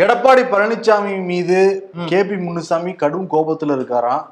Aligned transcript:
எடப்பாடி 0.00 0.42
பழனிசாமி 0.52 1.14
மீது 1.30 1.58
K 2.10 2.18
P 2.28 2.36
Munusamy 2.44 2.92
கடும் 3.00 3.26
கோபத்துல 3.32 3.74
இருக்காராம். 3.76 4.22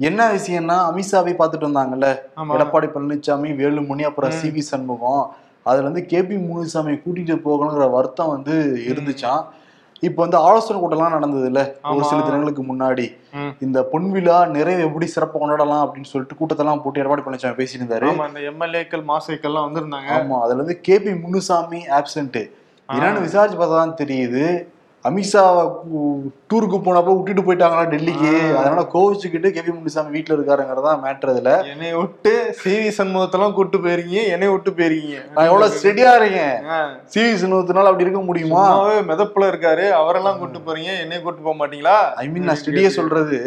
என்ன 0.00 0.20
விஷயம்னா 0.36 0.76
அமித்ஷாவை 0.90 1.32
பார்த்துட்டு 1.40 1.68
வந்தாங்கல்ல. 1.68 2.08
எடப்பாடி 2.54 2.88
பழனிசாமி 2.94 3.50
வேலுமணி 3.60 4.04
அப்புறம் 4.08 4.32
சி 4.38 4.48
வி 4.54 4.62
சண்முகம் 4.70 5.22
அதுல 5.66 5.86
வந்து 5.88 6.02
கே 6.12 6.20
பி 6.28 6.38
முனுசாமி 6.48 6.94
கூட்டிட்டு 7.04 7.36
போகணுங்கிற 7.46 7.86
வருத்தம் 7.96 8.32
வந்து 8.34 8.56
இருந்துச்சாம். 8.90 9.42
இப்போ 10.08 10.20
வந்து 10.24 10.38
ஆலோசனை 10.46 10.78
கூட்டம்லாம் 10.80 11.16
நடந்தது 11.16 11.46
இல்ல 11.50 11.60
ஒரு. 11.92 12.02
சில 12.10 12.18
தினங்களுக்கு 12.26 12.62
முன்னாடி. 12.70 13.06
இந்த 13.66 13.78
பொன் 13.92 14.10
விழா 14.16 14.38
நிறைய 14.56 14.88
எப்படி 14.88 15.06
சிறப்பு 15.14 15.36
கொண்டாடலாம் 15.42 15.84
அப்படின்னு 15.84 16.12
சொல்லிட்டு 16.12 16.38
கூட்டத்தெல்லாம் 16.40 16.82
போட்டு 16.84 17.02
எடப்பாடி 17.02 17.24
பழனிசாமி 17.26 17.58
பேசிட்டு 17.62 17.82
இருந்தாரு 17.84 18.10
இந்த 18.30 18.42
எம்எல்ஏக்கள் 18.52 19.08
மாசைக்கள்லாம் 19.14 19.66
வந்திருந்தாங்க. 19.68 20.10
ஆமா 20.18 20.38
அதுல 20.44 20.60
இருந்து 20.60 20.78
கே 20.88 20.96
பி 21.06 21.14
முனுசாமி 21.24 21.82
ஆப்சென்ட் 22.00 22.40
என்னன்னு 22.88 23.26
விசாரிச்சு 23.28 23.58
பார்த்தா 23.58 23.76
தான் 23.84 24.00
தெரியுது. 24.04 24.44
அமித்ஷா 25.08 25.42
டூருக்கு 26.50 26.78
போனப்போ 26.84 27.14
விட்டுட்டு 27.16 27.42
போயிட்டாங்களா 27.46 27.82
டெல்லிக்கு. 27.94 28.30
அதனால 28.58 28.82
கோவிச்சுக்கிட்டு 28.92 29.48
கே 29.54 29.62
பி 29.66 29.72
முனுசாமி 29.78 30.14
வீட்டுல 30.16 30.36
இருக்காருங்கிறதா 30.36 30.92
மேட்ரு 31.02 31.32
இதுல 31.34 31.52
என்னை 31.72 31.90
விட்டு 31.98 32.32
சிவி 32.60 32.88
சண்முகத்தெல்லாம் 32.98 33.56
கூட்டு 33.58 33.78
போயிருக்கீங்க 33.86 34.22
என்னை 34.34 34.48
விட்டு 34.52 34.72
போயிருக்கீங்க. 34.78 35.18
நான் 35.34 35.48
எவ்வளவு 35.50 35.76
ஸ்டெடியா 35.76 36.12
இருக்கேன். 36.20 36.56
சிவி 37.14 37.34
சின்னத்தினால 37.42 37.90
அப்படி 37.90 38.06
இருக்க 38.06 38.22
முடியுமா? 38.30 38.64
மிதப்புல 39.10 39.50
இருக்காரு 39.52 39.86
அவரெல்லாம் 40.00 40.40
கூட்டு 40.42 40.60
போறீங்க 40.68 40.94
என்னை 41.04 41.20
கூட்டு 41.26 41.46
போக 41.48 41.56
மாட்டீங்களா? 41.60 41.98
ஐ 42.22 42.26
மீன் 42.32 42.48
நான் 42.50 42.60
ஸ்டெடியா 42.62 42.92
சொல்றது 43.00 43.40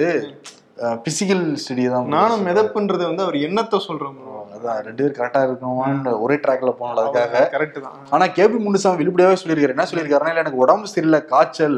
பிசிக்கல் 1.06 1.46
ஸ்டெடி 1.62 1.84
தான் 1.94 2.12
நானும் 2.16 2.44
மிதப்புன்றது 2.48 3.04
வந்து 3.10 3.24
அவர் 3.26 3.38
எண்ணத்தை 3.46 3.78
சொல்றேன் 3.86 4.18
அதான் 4.58 4.82
ரெண்டு 4.88 5.02
பேரும் 5.04 5.18
கரெக்டா 5.20 5.42
இருக்கணுமான்னு 5.48 6.20
ஒரே 6.26 6.36
ட்ராக்ல 6.36 6.74
போனோம் 6.80 7.00
அதுக்காக. 7.04 7.44
கரெக்ட் 7.56 7.80
தான். 7.86 7.96
ஆனா 8.10 8.26
கேபி 8.40 8.60
முனுசாமி 8.68 9.00
வெளிப்படையாவே 9.04 9.40
சொல்லியிருக்காரு. 9.44 9.76
என்ன 9.76 9.88
சொல்லியிருக்காருன்னா 9.92 10.34
இல்ல 10.34 10.44
எனக்கு 10.46 10.64
உடம்பு 10.66 10.88
சரியில்லை 10.88 11.26
காய்ச்சல். 11.26 11.78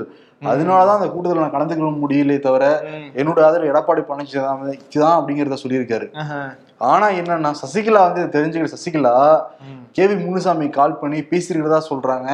அதனாலதான் 0.51 0.97
அந்த 0.99 1.09
கூட்டத்தில் 1.13 1.43
நான் 1.43 1.55
கலந்துக்க 1.55 1.87
முடியலையே 2.03 2.39
தவிர. 2.39 2.65
என்னோட 3.21 3.39
ஆதரவு 3.47 3.71
எடப்பாடி 3.71 4.01
பழனிசாமி 4.09 4.75
தான் 5.05 5.17
அப்படிங்கிறத 5.19 5.57
சொல்லியிருக்காரு. 5.63 6.07
ஆனா 6.91 7.07
என்னன்னா 7.19 7.49
சசிகலா 7.61 8.01
வந்து 8.07 8.21
தெரிஞ்சுக்கிற 8.35 8.69
சசிகலா. 8.73 9.15
கேவி 9.97 10.15
முனுசாமி 10.25 10.65
கால் 10.77 10.99
பண்ணி 11.01 11.19
பேசிருக்கிறதா 11.31 11.79
சொல்றாங்க. 11.89 12.29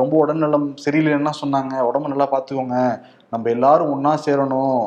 ரொம்ப 0.00 0.14
உடல்நலம் 0.24 0.66
சரியில்லைன்னா 0.84 1.32
சொன்னாங்க. 1.42 1.74
உடம்பு 1.90 2.12
நல்லா 2.12 2.28
பாத்துக்கோங்க. 2.34 2.78
நம்ம 3.34 3.48
எல்லாரும் 3.56 3.92
ஒன்னா 3.94 4.12
சேரணும். 4.26 4.82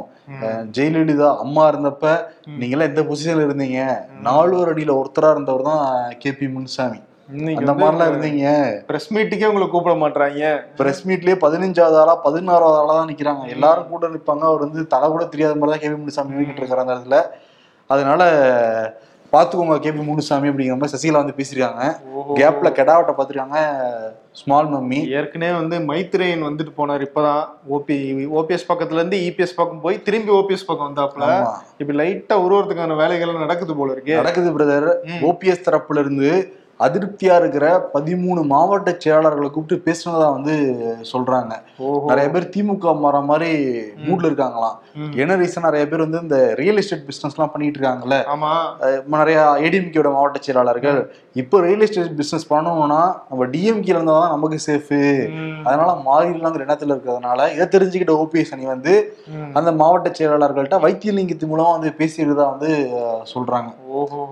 ஜெயலலிதா 0.75 1.29
அம்மா 1.43 1.63
இருந்தப்ப 1.71 2.05
நீங்களாம் 2.61 2.89
எந்த 2.91 3.01
பொசிஷன்ல 3.09 3.47
இருந்தீங்க? 3.47 3.81
நாலு 4.27 4.55
அடியில 4.71 4.93
ஒருத்தரா 5.01 5.31
இருந்தவர் 5.35 5.67
தான் 5.71 5.85
கே 6.21 6.31
பி 6.39 6.47
முனுசாமி. 6.57 6.99
அந்த 7.59 7.73
மாதிரிலாம் 7.79 8.09
இருந்தீங்க. 8.11 8.47
பிரஸ் 8.89 9.09
மீட்டுக்கே 9.15 9.49
உங்களை 9.51 9.67
கூப்பிட 9.69 9.93
மாட்டாங்க 10.03 10.51
பிரஸ் 10.79 11.01
மீட்லயே 11.09 11.37
பதினஞ்சாவது 11.45 11.97
ஆளா 12.01 12.13
பதினாறாவது 12.27 12.77
ஆளா 12.81 12.93
தான் 12.99 13.09
நிக்கிறாங்க. 13.11 13.45
எல்லாரும் 13.55 13.91
கூட 13.93 14.07
நிப்பாங்க. 14.15 14.45
அவர் 14.51 14.65
வந்து 14.65 14.81
தலை 14.93 15.09
கூட 15.15 15.25
தெரியாத 15.33 15.55
மாதிரி 15.59 15.73
தான் 15.73 15.83
கேபி 15.85 15.97
முனுசாமி 16.03 16.37
நின்றுட்டு 16.37 16.63
இருக்காரு 16.63 16.85
அந்த 16.85 16.95
இடத்துல. 16.97 17.19
அதனால 17.89 18.21
பாத்துக்கோங்க 19.33 19.75
கேபி 19.83 20.01
முனுசாமி 20.05 20.49
அப்படிங்கிற 20.49 20.75
மாதிரி 20.79 20.93
சசிகலா 20.95 21.21
வந்து 21.23 21.37
பேசியிருக்காங்க. 21.37 21.85
கேப்ல 22.35 22.67
கெடாவட்ட 22.77 23.11
பாத்துருக்காங்க 23.15 23.57
ஸ்மால் 24.31 24.69
மம்மி. 24.69 24.99
ஏற்கனவே 25.09 25.53
வந்து 25.53 25.75
மைத்ரேயன் 25.79 26.45
வந்துட்டு 26.47 26.71
போனார் 26.77 27.03
இப்பதான் 27.07 27.43
ஓபி 27.69 27.97
ஓபிஎஸ் 28.39 28.67
பக்கத்துல 28.67 28.99
இருந்து 29.01 29.17
இபிஎஸ் 29.17 29.55
பக்கம் 29.55 29.81
போய் 29.81 30.01
திரும்பி 30.01 30.31
ஓபிஎஸ் 30.31 30.67
பக்கம் 30.67 30.87
வந்தாப்புல. 30.89 31.25
ஆமா. 31.35 31.53
இப்ப 31.77 31.93
லைட்டா 31.93 32.37
உருவறதுக்கான 32.45 32.95
வேலைகள் 32.95 33.33
நடக்குது 33.33 33.75
போல 33.75 33.91
இருக்கு. 33.91 34.15
நடக்குது 34.15 34.51
பிரதர் 34.57 34.89
ஓபிஎஸ் 35.21 35.65
தரப்புல 35.69 35.99
இருந்து 35.99 36.31
அதிருப்தியா 36.85 37.35
இருக்கிற 37.41 37.65
பதிமூணு 37.93 38.41
மாவட்ட 38.51 38.91
செயலாளர்களை 39.03 39.49
கூப்பிட்டு 39.49 39.85
பேசுனதா 39.85 40.27
வந்து 40.37 40.55
சொல்றாங்க. 41.11 41.53
நிறைய 42.09 42.27
பேர் 42.33 42.49
திமுக 42.55 42.93
மாற 43.03 43.19
மாதிரி 43.29 43.51
மூட்ல 44.07 44.29
இருக்காங்களாம். 44.29 44.75
என்ன 45.23 45.35
ரீசன் 45.41 45.65
நிறைய 45.67 45.83
பேர் 45.91 46.03
வந்து 46.05 46.19
இந்த 46.25 46.37
ரியல் 46.59 46.79
எஸ்டேட் 46.81 47.05
பிசினஸ் 47.09 47.35
எல்லாம் 47.35 47.51
பண்ணிட்டு 47.53 47.79
இருக்காங்கல்ல. 47.79 48.17
நிறைய 49.15 49.39
ஏடிஎம்கேட 49.67 50.11
மாவட்ட 50.17 50.41
செயலாளர்கள். 50.47 50.99
இப்போ 51.43 51.61
ரியல் 51.67 51.85
எஸ்டேட் 51.85 52.17
பிசினஸ் 52.19 52.49
பண்ணணும்னா 52.53 53.01
நம்ம 53.29 53.47
டிஎம்கேல 53.55 53.97
இருந்தா 53.97 54.17
தான் 54.19 54.35
நமக்கு 54.35 54.59
சேஃப். 54.67 54.93
அதனால 55.67 55.89
மாறிடலாங்கிற 56.09 56.67
எண்ணத்துல 56.67 56.93
இருக்கிறதுனால 56.95 57.49
இதை 57.55 57.67
தெரிஞ்சுக்கிட்ட 57.75 58.15
ஓபிஎஸ் 58.23 58.53
அணி 58.57 58.65
வந்து. 58.73 58.95
அந்த 59.59 59.71
மாவட்ட 59.81 60.11
செயலாளர்கள்ட்ட 60.19 60.79
வைத்தியலிங்கத்து 60.87 61.51
மூலமா 61.53 61.71
வந்து 61.77 61.91
பேசியதா 62.01 62.45
வந்து 62.53 62.71
சொல்றாங்க. 63.33 63.71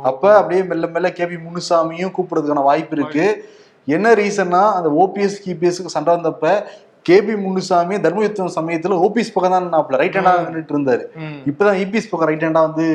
அப்ப 0.03 0.35
அப்படியே 0.37 0.63
மெல்ல 0.63 0.87
மெல்ல 0.87 1.09
கேபி 1.09 1.37
முனுசாமியும் 1.47 2.13
கூப்பிடுறதுக்கான 2.17 2.63
வாய்ப்பு 2.63 2.97
இருக்கு. 2.97 3.45
என்ன 3.85 4.13
ரீசன்னா 4.13 4.61
அந்த 4.73 4.89
ஓபிஎஸ் 4.89 5.41
கிபிஎஸ்க்கு 5.45 5.93
சண்டை 5.95 6.15
வந்தப்ப 6.15 6.65
கேபி 7.07 7.33
முனுசாமி 7.45 7.95
தர்மயுத்தம் 8.03 8.51
சமயத்துல 8.55 8.97
ஓபிஎஸ் 9.05 9.31
பக்கம் 9.35 9.53
தான் 9.55 9.65
நாப்ல 9.73 9.97
ரைட் 10.01 10.15
ஹேண்டா 10.17 10.33
நின்றுட்டு 10.43 10.73
இருந்தாரு. 10.75 11.03
இப்பதான் 11.49 11.79
இபிஎஸ் 11.83 12.07
பக்கம் 12.11 12.29
ரைட் 12.29 12.45
ஹேண்டா 12.45 12.61
வந்து 12.67 12.85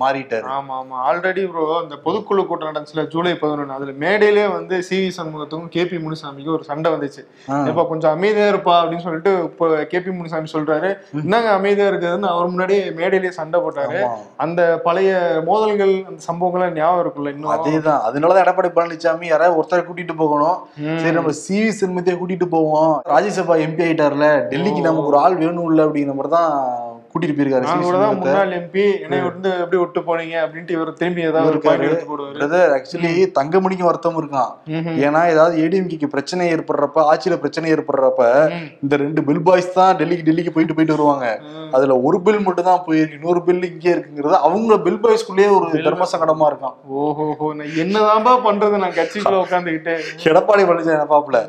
மாறிட்டாரு. 0.00 0.46
ஆமா 0.56 0.74
ஆமா. 0.80 0.96
ஆல்ரெடி 1.08 1.42
ப்ரோ 1.50 1.64
அந்த 1.82 1.96
பொதுக்குழு 2.06 2.44
கூட்டம் 2.48 2.70
நடந்துச்சுல 2.70 3.04
ஜூலை 3.12 3.34
பதினொன்று 3.42 3.76
அதுல 3.76 3.92
மேடையிலே 4.04 4.46
வந்து 4.56 4.76
சி 4.88 4.96
வி 5.02 5.10
சண்முகத்துக்கும் 5.18 5.70
கேபி 5.76 5.98
முனுசாமிக்கும் 6.06 6.56
ஒரு 6.56 6.66
சண்டை 6.70 6.90
வந்துச்சு. 6.94 7.22
இப்ப 7.70 7.84
கொஞ்சம் 7.92 8.14
அமைதியா 8.16 8.48
இருப்பா 8.52 8.74
அப்படின்னு 8.80 9.06
சொல்லிட்டு 9.06 9.34
இப்போ 9.50 9.68
கேபி 9.92 10.10
முனுசாமி 10.18 10.50
சொல்றாரு. 10.54 10.90
என்னங்க 11.22 11.52
அமைதியா 11.58 11.86
இருக்குதுன்னு 11.92 12.30
அவர் 12.32 12.52
முன்னாடியே 12.54 12.82
மேடையிலேயே 12.98 13.34
சண்டை 13.38 13.60
போட்டாரு. 13.66 14.00
அந்த 14.46 14.60
பழைய 14.88 15.12
மோதல்கள் 15.50 15.94
அந்த 16.08 16.20
சம்பவங்கள்லாம் 16.28 16.76
ஞாபகம் 16.80 17.02
இருக்குல்ல 17.04 17.34
இன்னும்? 17.36 17.52
அதேதான். 17.56 18.02
அதனாலதான் 18.10 18.44
எடப்பாடி 18.46 18.72
பழனிசாமி 18.76 19.32
யாராவது 19.32 19.58
ஒருத்தரை 19.60 19.84
கூட்டிட்டு 19.86 20.16
போகணும். 20.24 20.58
சரி 21.02 21.16
நம்ம 21.20 21.36
சிவி 21.44 21.72
சின்மத்தையே 21.82 22.18
கூட்டிட்டு 22.20 22.48
போவோம். 22.56 22.92
ராஜ்யசபா 23.14 23.42
எம்பி 23.66 23.84
ஆயிட்டார்ல 23.86 24.26
டெல்லிக்கு 24.50 24.88
நமக்கு 24.88 25.10
ஒரு 25.12 25.20
ஆள் 25.24 25.40
வேணும் 25.44 25.70
இல்ல 25.70 25.86
அப்படிங்கிற 25.86 26.16
மாதிரி 26.18 26.34
தான் 26.38 26.52
கூட்டிட்டு 27.12 27.34
போயிருக்காரு. 27.38 27.66
முன்னாள் 28.20 28.52
எம்பி 28.58 28.84
என்னை 29.04 29.18
வந்து 29.26 29.48
எப்படி 29.64 29.78
விட்டு 29.80 30.00
போனீங்க 30.06 30.36
அப்படின்ட்டு 30.44 30.74
இவர் 30.76 30.88
திரும்பி 31.00 31.26
ஏதாவது 31.28 31.50
இருக்காரு. 31.52 31.88
ஆக்சுவலி 32.76 33.12
தங்கமணிக்கு 33.36 33.84
வருத்தம் 33.88 34.18
இருக்கான். 34.20 34.50
ஏன்னா 35.04 35.20
ஏதாவது 35.34 35.54
ஏடிஎம்கேக்கு 35.64 36.08
பிரச்சனை 36.14 36.48
ஏற்படுறப்ப 36.54 37.04
ஆட்சியில 37.10 37.36
பிரச்சனை 37.42 37.70
ஏற்படுறப்ப. 37.74 38.22
இந்த 38.84 38.96
ரெண்டு 39.04 39.22
பில் 39.28 39.44
பாய்ஸ் 39.48 39.70
தான் 39.78 39.92
டெல்லிக்கு 40.00 40.26
டெல்லிக்கு 40.28 40.54
போயிட்டு 40.56 40.76
போயிட்டு 40.78 40.96
வருவாங்க. 40.96 41.28
அதுல 41.78 41.98
ஒரு 42.08 42.20
பில் 42.28 42.44
மட்டும் 42.46 42.68
தான் 42.70 42.84
போயிருக்கு. 42.88 43.18
இன்னொரு 43.20 43.42
பில் 43.48 43.68
இங்கே 43.70 43.92
இருக்குங்கிறது 43.94 44.36
அவங்க 44.48 44.78
பில் 44.86 45.02
பாய்ஸ்குள்ளேயே 45.04 45.50
ஒரு 45.58 45.84
தர்ம 45.88 46.08
சங்கடமா 46.14 46.48
இருக்கான் 46.52 46.76
நான் 47.60 47.76
என்னதான்பா 47.84 48.34
பண்றது? 48.48 48.82
நான் 48.84 48.98
கட்சிக்குள்ள 49.00 49.38
உட்காந்துக்கிட்டு 49.46 49.94
எடப்பாடி 50.32 50.64
பழனிசாமி 50.70 51.06
பாப்புல? 51.14 51.40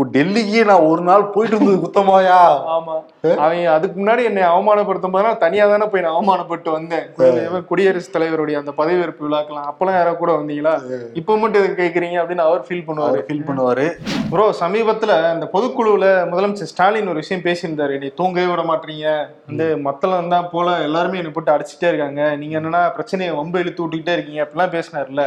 இப்போ 0.00 0.18
டெல்லிக்கு 0.18 0.64
நான் 0.64 0.80
ஒரு 0.80 1.02
நாள் 1.02 1.24
போயிட்டு 1.24 1.56
இருந்தது 1.56 1.86
குத்தமாயா 1.86 2.36
ஆமா. 2.70 2.94
அவன் 3.36 3.66
அதுக்கு 3.66 4.04
முன்னாடி 4.04 4.24
என்னை 4.24 4.42
அவமானப்படுத்தும் 4.42 5.12
போது 5.12 5.24
நான் 5.24 5.38
தனியா 5.38 5.66
தானே 5.66 5.84
போய் 5.84 6.00
நான் 6.00 6.12
அவமானப்பட்டு 6.12 6.70
வந்தேன். 6.70 7.02
குடி- 7.18 7.64
குடியரசுத் 7.64 8.16
தலைவருடைய 8.16 8.52
அந்த 8.52 8.70
பதவியேற்பு 8.76 9.24
விழாக்கெல்லாம் 9.30 9.68
அப்பெல்லாம் 9.70 9.92
யாராவது 9.92 10.16
கூட 10.16 10.32
வந்தீங்களா? 10.32 10.72
இப்ப 11.12 11.36
மட்டும் 11.36 11.62
எதுக்கு 11.62 11.82
கேக்குறீங்க 11.82 12.18
அப்படின்னு 12.20 12.36
அவர் 12.36 12.66
ஃபீல் 12.68 12.84
பண்ணுவாரு. 12.86 13.22
ஃபீல் 13.28 13.44
பண்ணுவாரு. 13.46 13.90
ப்ரோ 14.30 14.54
சமீபத்துல 14.60 15.34
இந்த 15.34 15.48
பொதுக்குழுவுல 15.52 16.06
முதலமைச்சர் 16.32 16.70
ஸ்டாலின் 16.72 17.06
ஒரு 17.06 17.14
விஷயம் 17.14 17.42
பேசியிருந்தாரு. 17.42 17.98
நீ 17.98 18.06
தூங்கவே 18.06 18.46
விட 18.46 18.62
மாட்டீங்க. 18.62 19.26
வந்து 19.46 19.76
மத்தளம் 19.78 20.28
தான் 20.28 20.48
போல 20.52 20.76
எல்லாருமே 20.76 21.16
என்னை 21.16 21.30
போட்டு 21.30 21.52
அடிச்சுட்டே 21.52 21.86
இருக்காங்க. 21.86 22.36
நீங்க 22.36 22.60
என்னன்னா 22.60 22.90
பிரச்சனையை 22.90 23.36
வம்பு 23.36 23.58
இழுத்து 23.58 23.86
விட்டுக்கிட்டே 23.86 24.12
இருக்கீங்க. 24.12 24.42
அப்படிலாம் 24.44 24.70
பேசினார்ல. 24.70 25.22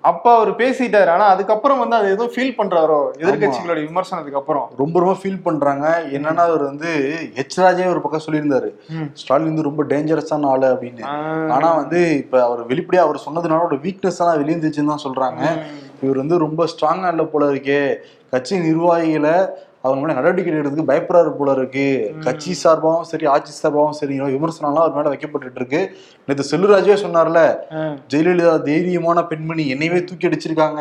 அப்ப 0.00 0.34
அவர் 0.34 0.56
பேசிட்டாரு. 0.56 1.08
ஆனா 1.08 1.24
அதுக்கப்புறம் 1.24 1.78
வந்து 1.78 1.96
அது 1.96 2.10
எதுவும் 2.10 2.32
ஃபீல் 2.32 2.58
பண்றாரோ? 2.58 3.00
எதிர்கட்சிகளோட 3.18 3.86
விமர்சனத்துக்கு 3.86 4.16
அப்புறம் 4.34 4.70
ரொம்ப 4.76 4.98
ரொம்ப 4.98 5.16
ஃபீல் 5.22 5.42
பண்றாங்க. 5.42 6.04
என்னன்னா 6.12 6.36
அவர் 6.36 6.62
வந்து 6.62 7.16
எச் 7.34 7.60
ராஜே 7.60 7.86
ஒரு 7.86 8.00
பக்கம் 8.00 8.20
சொல்லியிருந்தாரு. 8.26 8.70
ஸ்டாலின் 9.12 9.46
வந்து 9.46 9.62
ரொம்ப 9.62 9.84
டேஞ்சரஸான 9.84 10.46
ஆளு 10.46 10.66
அப்படின்னு. 10.66 11.00
ஆஹ் 11.00 11.50
ஆனா 11.50 11.72
வந்து 11.72 12.16
இப்ப 12.16 12.44
அவர் 12.44 12.66
வெளிப்படையா 12.66 12.96
அவர் 12.96 13.22
சொன்னதுனால 13.30 13.64
ஒரு 13.64 13.76
வீக்னஸ் 13.76 14.18
எல்லாம் 14.18 14.44
வெளியிருந்துச்சுன்னு 14.44 14.96
தான் 14.96 15.04
சொல்றாங்க. 15.04 15.42
இவர் 16.02 16.16
வந்து 16.16 16.38
ரொம்ப 16.38 16.64
ஸ்ட்ராங்கா 16.64 17.08
இல்ல 17.08 17.24
போல 17.24 17.52
இருக்கே. 17.52 17.94
கட்சி 18.30 18.58
நிர்வாகிகளை 18.58 19.48
அவங்க 19.82 20.06
மேல 20.06 20.14
நடவடிக்கை 20.14 20.54
எடுக்கிறதுக்கு 20.54 20.90
பயப்படுறாரு 20.90 21.32
போல 21.32 21.52
இருக்கு. 21.52 22.14
கட்சி 22.20 22.58
சார்பாகவும் 22.64 23.00
சரி 23.00 23.26
ஆட்சி 23.26 23.52
சார்பாகவும் 23.62 23.90
சரி 23.90 24.20
விமர்சனம்லாம் 24.20 24.86
அவர் 24.86 24.92
மேல 24.92 25.08
வைக்கப்பட்டுட்டு 25.08 25.54
இருக்கு 25.54 25.96
நேற்று 26.26 26.44
செல்லுராஜே 26.50 26.94
சொன்னார்ல 26.94 27.58
ஜெயலலிதா 28.08 28.54
தைரியமான 28.62 29.26
பெண்மணி 29.26 29.74
என்னையவே 29.74 30.04
தூக்கி 30.04 30.28
அடிச்சிருக்காங்க. 30.28 30.80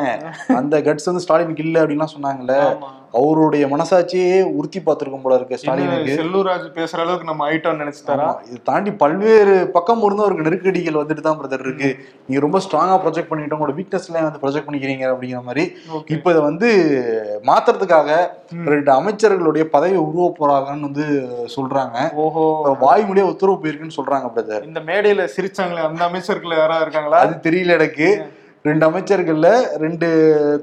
அந்த 0.56 0.81
கட்ஸ் 0.81 1.06
வந்து 1.06 1.22
ஸ்டாலினுக்கு 1.22 1.63
இல்ல 1.63 1.86
அப்படின்லாம் 1.86 2.16
சொன்னாங்கல்ல. 2.18 2.78
அவருடைய 3.13 3.68
மனசாட்சியே 3.68 4.44
உறுத்தி 4.57 4.80
பார்த்திருக்கும் 4.80 5.21
போல 5.21 5.36
இருக்கு 5.36 5.57
ஸ்டாலினுக்கு. 5.57 6.15
செல்லூராஜ் 6.19 6.65
பேசுற 6.77 7.00
அளவுக்கு 7.04 7.30
நம்ம 7.30 7.45
ஆயிட்டோம்னு 7.50 7.83
நினைச்சுட்டாரா? 7.83 8.27
இது 8.48 8.57
தாண்டி 8.63 8.92
பல்வேறு 8.92 9.71
பக்கம் 9.75 10.04
இருந்து 10.04 10.24
அவருக்கு 10.24 10.45
நெருக்கடிகள் 10.48 11.00
வந்துட்டு 11.01 11.21
தான் 11.21 11.39
பிரதர் 11.39 11.63
இருக்கு. 11.65 11.89
நீங்க 12.27 12.42
ரொம்ப 12.42 12.62
ஸ்ட்ராங்கா 12.65 12.98
ப்ரொஜெக்ட் 13.04 13.30
பண்ணிட்டு 13.30 13.57
உங்களோட 13.57 13.75
வீக்னஸ் 13.80 14.07
எல்லாம் 14.09 14.27
வந்து 14.27 14.42
ப்ரொஜெக்ட் 14.44 14.68
பண்ணிக்கிறீங்க 14.68 15.06
அப்படிங்கிற 15.13 15.42
மாதிரி. 15.44 15.65
இப்ப 16.15 16.31
இதை 16.31 16.42
வந்து 16.42 16.69
மாத்துறதுக்காக 17.51 18.09
ரெண்டு 18.74 18.92
அமைச்சர்களுடைய 18.92 19.63
பதவியை 19.75 20.01
உருவ 20.07 20.27
போறாங்கன்னு 20.39 20.89
வந்து 20.89 21.07
சொல்றாங்க. 21.56 21.98
ஓஹோ. 22.25 22.45
வாய்மொழியா 22.86 23.27
உத்தரவு 23.33 23.62
போயிருக்குன்னு 23.63 24.00
சொல்றாங்க 24.00 24.30
பிரதர் 24.36 24.68
இந்த 24.71 24.83
மேடையில 24.89 25.27
சிரிச்சாங்களே 25.38 25.88
அந்த 25.89 26.03
அமைச்சர்கள் 26.10 26.60
யாரா 26.62 26.80
இருக்காங்களா? 26.86 27.21
அது 27.25 27.36
தெரியல 27.48 27.77
எனக்கு. 27.80 28.10
ரெண்டு 28.62 28.89
அமைச்சர்கள்ல 28.89 29.77
ரெண்டு 29.77 30.07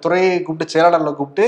துறையை 0.01 0.43
கூப்பிட்டு 0.43 0.73
செயலாளர்ல 0.73 1.15
கூப்பிட்டு 1.15 1.45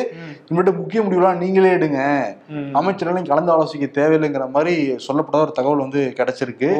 இனிமேட்டு 0.50 0.76
முக்கிய 0.76 1.02
முடிவுலாம் 1.02 1.37
நீங்களே 1.37 1.70
எடுங்க. 1.70 2.00
ம். 2.48 2.70
அமைச்சர்களும் 2.75 3.26
கலந்து 3.26 3.52
ஆலோசிக்க 3.52 3.87
தேவையில்லைங்கிற 3.94 4.50
மாதிரி 4.50 4.94
சொல்லப்பட்ட 4.96 5.38
ஒரு 5.38 5.52
தகவல் 5.52 5.78
வந்து 5.78 6.14
கிடைச்சிருக்கு. 6.16 6.70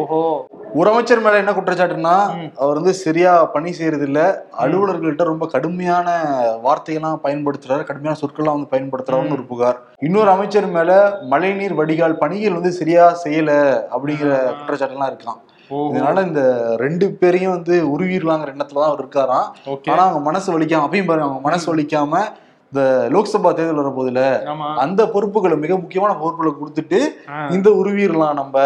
ஒரு 0.74 0.90
அமைச்சர் 0.90 1.20
மேல 1.20 1.36
என்ன 1.36 1.52
குற்றச்சாட்டுன்னா. 1.52 2.14
அவர் 2.56 2.74
வந்து 2.74 2.94
சரியா 2.94 3.44
பணி 3.44 3.72
செய்யறது 3.72 4.04
இல்ல 4.04 4.20
அலுவலர்கள்ட்ட 4.58 5.22
ரொம்ப 5.22 5.46
கடுமையான 5.46 6.08
வார்த்தைகள்லாம் 6.64 7.22
பயன்படுத்துறாரு. 7.22 7.84
கடுமையான 7.84 8.19
சொற்கள்லாம் 8.20 8.56
வந்து 8.58 8.72
பயன்படுத்துறாருன்னு 8.76 9.32
ஒரு 9.32 9.44
புகார். 9.44 9.78
இன்னொரு 9.98 10.30
அமைச்சர் 10.30 10.66
மேல 10.66 11.19
மழைநீர் 11.28 11.74
வடிகால் 11.74 12.19
பணிகள் 12.19 12.52
வந்து 12.52 12.72
சரியா 12.72 13.20
செய்யல 13.24 13.50
அப்படிங்கிற 13.90 14.30
குற்றச்சாட்டுலாம் 14.58 15.12
இருக்கான் 15.12 15.38
ஓஹோ 15.38 15.56
இதனால 15.90 16.24
இந்த 16.26 16.42
ரெண்டு 16.76 17.06
பேரையும் 17.20 17.54
வந்து 17.54 17.74
உருவிடலாங்கிற 17.92 18.52
எண்ணத்துல 18.54 18.80
தான் 18.80 18.90
அவர் 18.90 19.02
இருக்காராம். 19.04 19.46
ஆனா 19.86 20.02
அவங்க 20.04 20.20
மனசு 20.22 20.48
வலிக்காம 20.52 20.86
அப்பயும் 20.86 21.06
பாருங்க 21.06 21.28
அவங்க 21.28 21.42
மனசு 21.48 21.66
வலிக்காம 21.72 22.20
இந்த 22.72 22.82
லோக்சபா 23.12 23.50
தேர்தல் 23.52 23.80
வரப்போதுல 23.80 24.22
ஆமா. 24.52 24.68
அந்த 24.76 25.02
பொறுப்புகளை 25.06 25.56
மிக 25.56 25.72
முக்கியமான 25.76 26.12
பொறுப்புகளை 26.14 26.52
கொடுத்துட்டு. 26.54 27.00
இந்த 27.50 27.68
உருவிடலாம் 27.80 28.38
நம்ம. 28.40 28.56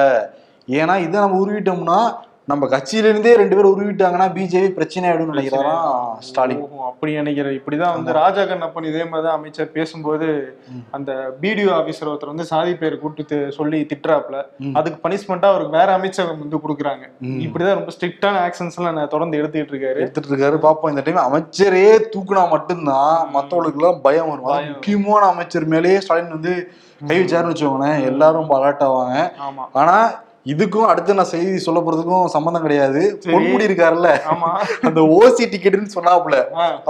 ஏன்னா 0.68 0.94
இதை 1.00 1.16
நம்ம 1.20 1.38
உருவிட்டோம்னா 1.40 1.98
நம்ம 2.44 2.66
கட்சியில 2.66 2.98
இருந்தே 2.98 3.34
ரெண்டு 3.36 3.56
பேரும் 3.56 3.80
உருவிட்டாங்கன்னா 3.80 4.32
பிஜேபி 4.32 4.68
பிரச்சனை 4.68 5.10
ஆயிடும்னு 5.10 5.30
நினைக்கிறாராம் 5.30 6.18
ஸ்டாலின். 6.18 6.68
அப்படி 6.78 7.12
நினைக்கிறேன். 7.12 7.60
இப்படிதான் 7.60 7.92
வந்து 7.92 8.12
ராஜா 8.12 8.42
கண்ணப்பன் 8.42 8.84
இதே 8.84 9.04
மாதிரிதான் 9.04 9.36
அமைச்சர் 9.36 9.72
பேசும்போது. 9.72 10.56
அந்த 10.90 11.36
பிடிஓ 11.40 11.70
ஆபீசர் 11.70 12.04
ஒருத்தர் 12.04 12.26
வந்து 12.26 12.44
சாதி 12.44 12.74
பேர் 12.74 12.98
கூப்பிட்டு 12.98 13.36
தி- 13.36 13.50
சொல்லி 13.50 13.86
திட்டுறாப்ல. 13.94 14.44
அதுக்கு 14.74 15.08
பனிஷ்மெண்டா 15.08 15.42
அவருக்கு 15.42 15.78
வேற 15.78 15.92
அமைச்சகம் 15.92 16.38
வந்து 16.38 16.56
கொடுக்குறாங்க. 16.56 17.10
இப்படிதான் 17.24 17.74
ரொம்ப 17.74 17.92
ஸ்ட்ரிக்டான 18.00 18.50
ஆக்ஷன்ஸ் 18.50 18.86
எல்லாம் 18.86 19.08
தொடர்ந்து 19.08 19.42
எடுத்துக்கிட்டு 19.42 19.74
இருக்காரு. 19.74 19.94
எடுத்துட்டு 19.94 20.36
இருக்காரு. 20.36 20.64
பாப்போம் 20.64 20.88
இந்த 20.88 21.02
டைம் 21.04 21.16
அமைச்சரே 21.16 22.04
தூக்குனா 22.16 22.48
மட்டும்தான் 22.48 23.34
மத்தவங்களுக்கு 23.34 23.78
எல்லாம் 23.78 24.00
பயம் 24.00 24.28
வரும். 24.28 24.44
முக்கியமான 24.72 25.26
அமைச்சர் 25.26 25.64
மேலேயே 25.64 26.00
ஸ்டாலின் 26.00 26.28
வந்து 26.28 26.70
கை 27.06 27.20
வச்சாருன்னு 27.20 27.24
வச்சுக்கோங்களேன். 27.24 28.04
எல்லாரும் 28.04 28.48
ரொம்ப 28.48 28.58
அலர்ட் 28.58 28.88
ஆவாங்க 28.88 29.18
ஆமா. 29.18 29.64
ஆனா 29.72 30.22
இதுக்கும் 30.46 30.86
அடுத்து 30.90 31.14
நான் 31.14 31.30
செய்தி 31.32 31.58
சொல்ல 31.58 31.80
போறதுக்கும் 31.80 32.30
சம்பந்தம் 32.34 32.62
கிடையாது. 32.62 33.00
பொன்முடி 33.32 33.66
இருக்காருல்ல. 33.68 34.10
ஆமா. 34.32 34.50
அந்த 34.88 35.00
ஓசி 35.16 35.44
டிக்கெட்னு 35.54 35.94
சொன்னாப்புல. 35.96 36.36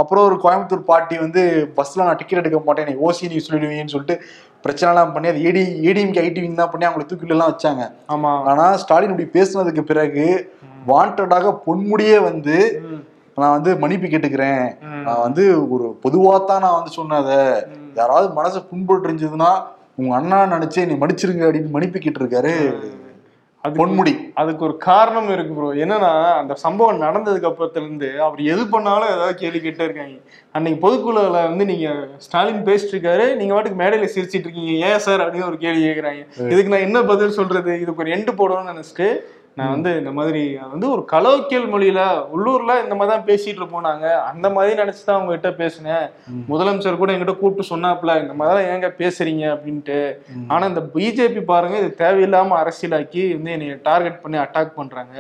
அப்புறம் 0.01 0.25
ஒரு 0.25 0.37
கோயம்புத்தூர் 0.45 0.85
பாட்டி 0.91 1.17
வந்து 1.19 1.43
பஸ்ல 1.79 2.05
நான் 2.05 2.17
டிக்கெட் 2.17 2.43
எடுக்க 2.43 2.61
மாட்டேன். 2.67 3.01
ஓசி 3.07 3.31
நீ 3.33 3.41
சொல்லிடுவீங்கன்னு 3.47 3.95
சொல்லிட்டு 3.95 4.17
பிரச்சனைலாம் 4.65 5.13
பண்ணி 5.13 5.29
அது 5.29 5.43
ஏடி 5.51 5.63
ஏடிஎம்கே 5.89 6.23
ஐடிவிங் 6.29 6.55
தான் 6.55 6.71
பண்ணி 6.73 6.87
அவங்களை 6.89 7.07
தூக்கில 7.11 7.37
எல்லாம் 7.37 7.53
வச்சாங்க. 7.53 7.85
ஆமா. 8.09 8.33
ஆனா 8.53 8.77
ஸ்டாலின் 8.77 9.13
இப்படி 9.15 9.29
பேசுனதுக்கு 9.39 9.85
பிறகு 9.91 10.27
வாண்டடாக 10.87 11.53
பொன்முடியே 11.67 12.19
வந்து 12.29 12.57
நான் 13.37 13.55
வந்து 13.57 13.71
மன்னிப்பு 13.79 14.07
கேட்டுக்கிறேன். 14.07 14.65
நான் 15.07 15.25
வந்து 15.27 15.45
ஒரு 15.75 15.87
பொதுவா 16.05 16.35
தான் 16.45 16.65
நான் 16.65 16.79
வந்து 16.79 16.93
சொன்னத. 16.99 17.31
யாராவது 17.95 18.29
மனசு 18.39 18.59
புண்பட்டு 18.71 19.09
இருந்ததுன்னா 19.09 19.53
உங்க 20.01 20.13
அண்ணா 20.17 20.39
நினைச்சு 20.57 20.87
நீ 20.89 20.95
மன்னிச்சிருங்க 20.95 21.47
அப்படின்னு 21.47 21.75
மன்னிப்பு 21.75 21.99
கேட்டிருக்காரு. 21.99 22.55
அதுக்கு- 23.69 23.71
பொன்முடி. 23.71 24.31
அதுக்கு 24.35 24.65
ஒரு 24.65 24.77
காரணம் 24.77 25.31
இருக்கு 25.31 25.55
ப்ரோ 25.55 25.73
என்னன்னா 25.73 26.33
அந்த 26.33 26.55
சம்பவம் 26.55 27.01
நடந்ததுக்கு 27.01 27.53
அப்புறத்துல 27.53 27.83
இருந்து 27.83 28.23
அவர் 28.23 28.41
எது 28.41 28.69
பண்ணாலும் 28.69 29.09
ஏதாவது 29.09 29.35
கேள்வி 29.35 29.59
கேட்டே 29.59 29.81
இருக்காங்க. 29.81 30.19
அன்னைக்கு 30.53 30.91
பொதுக்குழுல 30.91 31.31
வந்து 31.31 31.65
நீங்க 31.65 32.09
ஸ்டாலின் 32.17 32.65
பேசிட்டு 32.65 32.93
இருக்காரு 32.93 33.35
நீங்க 33.37 33.55
வாட்டுக்கு 33.55 33.77
மேடையில 33.79 34.09
சிரிச்சிட்டு 34.15 34.39
இருக்கீங்க. 34.39 34.87
ஏன் 34.87 34.99
சார் 34.99 35.21
அப்படின்னு 35.21 35.47
ஒரு 35.47 35.57
கேள்வி 35.59 35.85
கேக்குறாங்க. 35.85 36.27
இதுக்கு 36.51 36.71
நான் 36.71 36.81
என்ன 36.81 37.03
பதில் 37.03 37.31
சொல்றது? 37.31 37.81
இதுக்கு 37.81 38.03
ஒரு 38.03 38.11
எண்டு 38.11 38.55
போடணும்னு 38.55 38.69
நினைச்சிட்டு 38.69 39.17
நான் 39.57 39.73
வந்து 39.75 39.91
இந்த 40.01 40.11
மாதிரி 40.17 40.43
வந்து 40.73 40.87
ஒரு 40.95 41.03
கலோக்கியல் 41.13 41.67
மொழியில 41.73 42.01
உள்ளூர்ல 42.35 42.73
இந்த 42.85 42.95
மாதிரி 42.99 43.13
தான் 43.13 43.27
பேசிட்டு 43.29 43.81
நாங்க 43.89 44.07
அந்த 44.31 44.47
மாதிரி 44.57 44.79
நினைச்சு 44.81 45.03
தான் 45.07 45.19
அவங்க 45.19 45.33
கிட்ட 45.37 45.51
பேசினேன். 45.63 46.05
முதலமைச்சர் 46.51 47.01
கூட 47.01 47.13
என்கிட்ட 47.15 47.35
கூப்பிட்டு 47.41 47.71
சொன்னாப்ல 47.73 48.15
இந்த 48.23 48.35
மாதிரிலாம் 48.41 48.69
ஏங்க 48.75 48.91
பேசுறீங்க 49.01 49.45
அப்படின்ட்டு. 49.55 49.99
ஆனா 50.53 50.67
இந்த 50.73 50.83
பிஜேபி 50.95 51.43
பாருங்க 51.53 51.79
இது 51.83 51.91
தேவையில்லாம 52.05 52.57
அரசியலாக்கி 52.63 53.25
வந்து 53.37 53.55
என்னைய 53.57 53.77
டார்கெட் 53.89 54.23
பண்ணி 54.23 54.39
அட்டாக் 54.45 54.79
பண்றாங்க. 54.79 55.17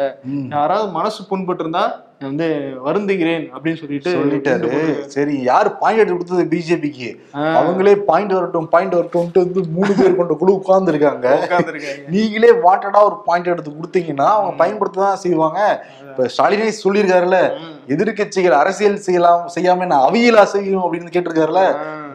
யாராவது 0.57 0.89
மனசு 0.99 1.21
புண்பட்டு 1.33 1.65
இருந்தா 1.67 1.85
வந்து 2.21 2.47
வருந்துகிறேன் 2.87 3.45
அப்படின்னு 3.53 3.81
சொல்லிட்டு 3.81 4.11
சொல்லிட்டாரு. 4.15 4.71
சரி 5.15 5.35
யாரு 5.49 5.69
பாயிண்ட் 5.81 6.01
எடுத்து 6.01 6.17
கொடுத்தது 6.17 6.45
பிஜேபிக்கு 6.53 7.09
அவங்களே 7.55 7.95
பாயிண்ட் 8.09 8.35
வரட்டும் 8.37 8.69
பாயிண்ட் 8.75 8.97
வரட்டும்ட்டு 8.99 9.43
வந்து 9.45 9.61
மூணு 9.77 9.93
பேர் 9.99 10.19
கொண்ட 10.19 10.35
குழு 10.35 10.53
உட்கார்ந்து 10.59 10.93
இருக்காங்க 10.95 11.27
உட்கார்ந்திருக்காங்க. 11.39 12.05
நீங்களே 12.09 12.51
வாண்டடா 12.67 13.03
ஒரு 13.09 13.17
பாயிண்ட் 13.29 13.53
எடுத்து 13.55 13.73
கொடுத்தீங்கன்னா 13.73 14.29
அவங்க 14.35 14.53
பயன்படுத்த 14.57 15.05
தான் 15.05 15.23
செய்வாங்க. 15.25 15.61
இப்ப 16.05 16.29
ஸ்டாலினே 16.35 16.69
சொல்லியிருக்காருல்ல 16.83 17.41
ம். 17.59 17.75
எதிர்க்கட்சிகள் 17.95 18.61
அரசியல் 18.61 19.05
செய்யலாம் 19.07 19.45
செய்யாம 19.55 19.87
நான் 19.87 20.07
அவியலா 20.09 20.45
செய்யும் 20.55 20.85
அப்படின்னு 20.85 21.15
கேட்டிருக்காருல்ல 21.15 21.63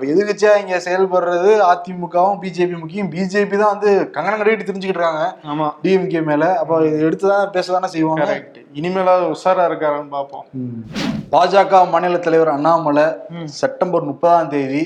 எதிர்க்கட்சியா 0.10 0.52
இங்க 0.62 0.76
செயல்படுறது 0.86 1.52
அதிமுகவும் 1.70 2.40
பிஜேபி 2.42 2.76
முக்கியம் 2.82 3.10
பிஜேபி 3.14 3.56
தான் 3.62 3.74
வந்து 3.74 3.92
கங்கணம் 4.16 4.40
கட்டிட்டு 4.40 4.68
தெரிஞ்சுக்கிட்டு 4.70 5.00
இருக்காங்க 5.00 5.24
ஆமா. 5.52 5.68
டிஎம்கே 5.84 6.22
மேல. 6.30 6.44
அப்ப 6.62 6.74
எடுத்துதான் 7.08 7.52
பேசதானே 7.56 7.90
செய்வாங்க? 7.96 8.26
கரெக்ட் 8.26 8.60
இனிமேலாவது 8.80 9.26
உஷாரா 9.36 9.66
இருக்காரான்னு 9.70 10.14
பாப்போம் 10.18 10.46
பாஜக 11.34 11.82
மாநில 11.94 12.20
தலைவர் 12.28 12.56
அண்ணாமலை. 12.56 13.08
செப்டம்பர் 13.62 14.10
முப்பதாம் 14.12 14.52
தேதி 14.54 14.84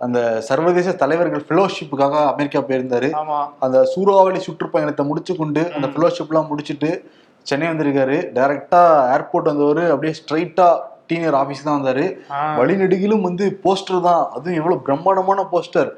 அந்த 0.00 0.18
சர்வதேச 0.48 0.88
தலைவர்கள் 1.02 1.44
ஃபெலோஷிப்புக்காக 1.46 2.16
அமெரிக்கா 2.32 2.60
போயிருந்தாரு. 2.68 3.08
அந்த 3.64 3.78
சூறாவளி 3.92 4.40
சுற்றுப்பயணத்தை 4.46 5.04
முடிச்சு 5.10 5.34
கொண்டு 5.40 5.62
அந்த 5.76 5.88
ஃபெலோஷிப்லாம் 5.92 6.50
முடிச்சுட்டு 6.50 6.90
சென்னை 7.46 7.66
வந்திருக்காரு. 7.70 8.16
டைரக்டா 8.36 8.82
ஏர்போர்ட் 9.14 9.50
வந்தவர் 9.50 9.82
அப்படியே 9.92 10.14
ஸ்ட்ரைட்டா 10.20 10.68
டீனியர் 11.14 11.40
ஆபீஸ் 11.40 11.66
தான் 11.68 11.78
வந்தாரு. 11.78 12.04
வழிநெடுகிலும் 12.60 13.26
வந்து 13.28 13.46
போஸ்டர் 13.64 14.06
தான். 14.10 14.22
அதுவும் 14.36 14.60
எவ்வளவு 14.60 14.84
பிரம்மாண்டமான 14.88 15.48
போஸ்டர். 15.54 15.90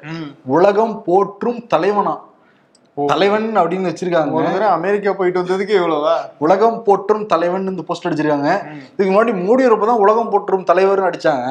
உலகம் 0.57 0.97
போற்றும் 1.11 1.61
தலைவனா. 1.75 2.17
தலைவன் 2.97 3.49
அப்படின்னு 3.61 3.89
வச்சிருக்காங்க. 3.89 4.31
ஒரு 4.37 4.45
தடவை 4.53 4.69
அமெரிக்கா 4.77 5.11
போயிட்டு 5.17 5.41
வந்ததுக்கு 5.41 5.75
இவ்வளவா 5.79 6.15
உலகம் 6.45 6.79
போற்றும் 6.87 7.27
தலைவன் 7.33 7.69
இந்த 7.73 7.83
போஸ்டர் 7.89 8.09
அடிச்சிருக்காங்க. 8.09 8.53
இதுக்கு 8.93 9.11
முன்னாடி 9.11 9.33
மோடி 9.43 9.65
வரப்பதான் 9.67 10.03
உலகம் 10.05 10.31
போற்றும் 10.35 10.65
தலைவர்னு 10.71 11.09
அடிச்சாங்க. 11.09 11.49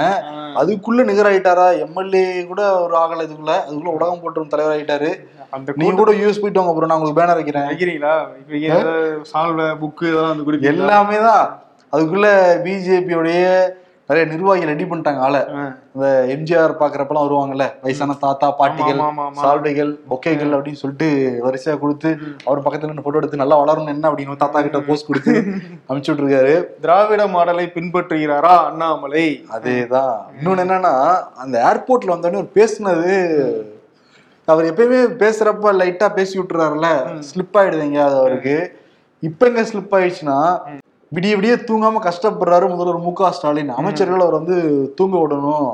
அதுக்குள்ள 0.61 1.03
நிகராயிட்டாரா? 1.09 1.67
எம்எல்ஏ 1.83 2.23
கூட 2.51 2.61
ஒரு 2.85 2.95
ஆகல 3.01 3.25
இதுக்குள்ள. 3.27 3.55
அதுக்குள்ள 3.65 3.93
உலகம் 3.97 4.23
போற்றும் 4.23 4.51
தலைவர் 4.53 4.75
ஆயிட்டாரு. 4.75 5.11
அந்த 5.55 5.75
நீங்க 5.81 5.95
கூட 6.01 6.13
யூஎஸ் 6.21 6.41
போயிட்டு 6.41 6.61
வாங்க 6.61 6.73
அப்புறம் 6.73 6.91
நான் 6.91 6.99
உங்களுக்கு 6.99 7.21
பேனர் 7.21 7.39
வைக்கிறேன். 7.39 7.69
வைக்கிறீங்களா? 7.71 8.15
சால்வை 9.33 9.67
புக்கு? 9.83 10.09
எல்லாமே 10.73 11.19
தான். 11.29 11.45
அதுக்குள்ள 11.95 12.27
பிஜேபியோடைய 12.65 13.41
நிறைய 14.09 14.23
நிர்வாகிகள் 14.31 14.71
ரெடி 14.71 14.85
பண்ணிட்டாங்க 14.85 15.21
ஆளை. 15.27 15.39
இந்த 15.93 16.05
எம்ஜிஆர் 16.33 16.73
பாக்குறப்பெல்லாம் 16.81 17.25
வருவாங்கல்ல 17.25 17.65
வயசான 17.83 18.15
தாத்தா 18.23 18.47
பாட்டிகள். 18.59 18.99
சால்வைகள் 19.39 19.91
பொக்கைகள் 20.11 20.51
அப்படின்னு 20.55 20.81
சொல்லிட்டு 20.81 21.07
வரிசையா 21.45 21.75
கொடுத்து 21.75 22.09
அவர் 22.45 22.63
பக்கத்துல 22.65 22.91
நின்று 22.91 23.05
போட்டோ 23.05 23.21
எடுத்து 23.21 23.41
நல்லா 23.41 23.57
வளரணும் 23.61 23.93
என்ன 23.93 24.09
அப்படின்னு 24.09 24.41
தாத்தா 24.43 24.61
கிட்ட 24.61 24.81
போஸ்ட் 24.87 25.09
கொடுத்து 25.09 25.33
அனுப்பிச்சு 25.87 26.11
விட்டுருக்காரு 26.11 26.53
திராவிட 26.83 27.25
மாடலை 27.33 27.65
பின்பற்றுகிறாரா 27.77 28.53
அண்ணாமலை? 28.67 29.25
அதேதான். 29.57 30.15
இன்னொன்னு 30.37 30.65
என்னன்னா 30.65 30.93
அந்த 31.43 31.55
ஏர்போர்ட்ல 31.69 32.13
வந்தோடனே 32.13 32.41
ஒரு 32.43 32.51
பேசுனது 32.57 33.11
அவர் 34.47 34.69
எப்பயுமே 34.71 35.01
பேசுறப்ப 35.21 35.75
லைட்டா 35.79 36.09
பேசி 36.13 36.35
விட்டுறாருல 36.39 36.87
ஸ்லிப் 37.29 37.57
ஆயிடுது 37.59 37.85
எங்கேயாவது 37.87 38.19
அவருக்கு. 38.21 38.57
இப்ப 39.23 39.45
எங்க 39.47 39.63
ஸ்லிப் 39.69 39.95
ஆயிடுச்சுன்னா 39.97 40.39
விடிய 41.15 41.33
விடிய 41.35 41.55
தூங்காம 41.69 42.01
கஷ்டப்படுறாரு 42.01 42.69
முதல்வர் 42.69 42.97
மு 42.97 43.13
க 43.13 43.31
ஸ்டாலின். 43.31 43.69
அமைச்சர்கள் 43.69 44.19
அவர் 44.19 44.39
வந்து 44.39 44.55
தூங்க 44.95 45.17
விடணும். 45.17 45.69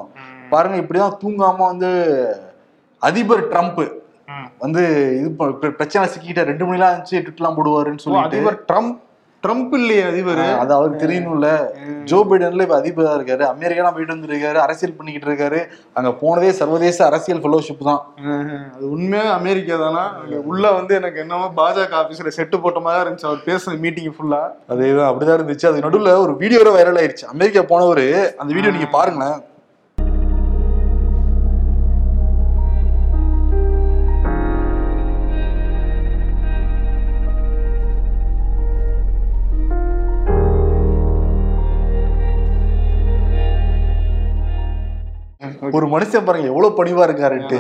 பாருங்க 0.50 0.78
இப்படிதான் 0.78 1.18
தூங்காம 1.24 1.58
வந்து 1.58 1.90
அதிபர் 3.02 3.50
ட்ரம்ப். 3.50 3.84
வந்து 4.60 4.82
இது 5.20 5.30
பிரச்சனை 5.78 6.08
சிக்கிட்ட 6.08 6.44
ரெண்டு 6.44 6.66
மணிலாம் 6.66 6.92
இருந்துச்சு 6.92 7.22
ட்விட்லாம் 7.22 7.58
போடுவாருன்னு 7.58 8.02
ஓ, 8.02 8.04
சொல்லிட்டு. 8.04 8.28
அதிபர் 8.30 8.60
ட்ரம்ப் 8.68 8.98
ட்ரம்ப் 9.44 9.74
இல்லையே 9.74 10.02
அதிபர். 10.02 10.40
அது 10.40 10.74
அவருக்கு 10.74 11.08
தெரியணும்ல. 11.08 11.48
ஜோ 12.04 12.26
பைடன்ல 12.30 12.62
இப்ப 12.62 12.80
அதிபரா 12.82 13.14
இருக்காரு. 13.18 13.44
அமெரிக்காலாம் 13.54 13.94
போயிட்டு 13.94 14.16
வந்திருக்காரு. 14.16 14.56
அரசியல் 14.56 14.96
பண்ணிக்கிட்டு 14.98 15.30
இருக்காரு. 15.30 15.60
அங்க 15.94 16.14
போனதே 16.14 16.52
சர்வதேச 16.52 17.06
அரசியல் 17.06 17.40
ஃபெலோஷிப் 17.40 17.84
தான். 17.84 18.02
அது 18.76 18.90
உண்மையா 18.90 19.34
அமெரிக்கா 19.34 19.78
தானா? 19.78 20.04
அங்க 20.22 20.38
உள்ள 20.38 20.72
வந்து 20.72 20.96
எனக்கு 20.96 21.20
என்னமோ 21.20 21.52
பாஜக 21.56 21.96
ஆபீஸ்ல 22.02 22.32
செட்டு 22.38 22.62
போட்ட 22.62 22.80
மாதிரி 22.80 23.10
இருந்துச்சு. 23.10 23.30
அவர் 23.32 23.46
பேசுன 23.46 23.80
மீட்டிங் 23.80 24.16
ஃபுல்லா 24.18 24.42
அதேதான் 24.70 25.10
அப்படிதான் 25.12 25.40
இருந்துச்சு. 25.40 25.66
அது 25.66 25.86
நடுவுல 25.88 26.18
ஒரு 26.18 26.36
வீடியோ 26.36 26.60
வைரல் 26.60 27.02
ஆயிருச்சு. 27.04 27.26
அமெரிக்கா 27.26 27.64
போனவரு 27.76 28.36
அந்த 28.38 28.54
வீடியோ 28.54 28.74
நீங்க 28.74 28.92
பாருங்களேன். 28.92 29.40
ஒரு 45.78 45.88
மனுஷன் 45.94 46.28
பாருங்க 46.28 46.48
எவ்வளவு 46.52 46.78
பணிவா 46.80 47.04
இருக்காருன்ட்டு. 47.08 47.60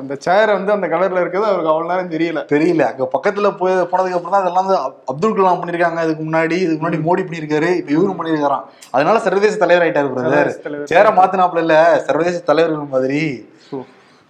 அந்த 0.00 0.14
சேர் 0.26 0.50
வந்து 0.56 0.72
அந்த 0.74 0.86
கலர்ல 0.92 1.22
இருக்கிறது 1.22 1.48
அவருக்கு 1.50 1.70
அவ்வளவு 1.72 1.90
நேரம் 1.92 2.12
தெரியல. 2.14 2.40
தெரியல. 2.52 2.82
அங்க 2.92 3.08
பக்கத்துல 3.14 3.50
போய் 3.60 3.74
போனதுக்கு 3.92 4.18
அப்புறம் 4.18 4.34
தான் 4.36 4.42
அதெல்லாம் 4.44 4.68
அப்துல் 5.12 5.36
கலாம் 5.38 5.60
பண்ணிருக்காங்க 5.62 6.04
இதுக்கு 6.06 6.24
முன்னாடி. 6.28 6.58
இதுக்கு 6.64 6.80
முன்னாடி 6.82 7.00
மோடி 7.08 7.24
பண்ணிருக்காரு 7.28 7.70
இப்ப 7.80 7.92
இவரும் 7.96 8.18
பண்ணிருக்காராம் 8.20 8.66
அதனால 8.96 9.16
சர்வதேச 9.26 9.56
தலைவர் 9.64 9.84
ஆயிட்டாரு 9.86 10.12
பிரதர். 10.16 10.52
சேர 10.92 11.06
மாத்தினாப்ல 11.20 11.64
இல்ல 11.66 11.76
சர்வதேச 12.08 12.38
தலைவர்கள் 12.50 12.92
மாதிரி. 12.96 13.22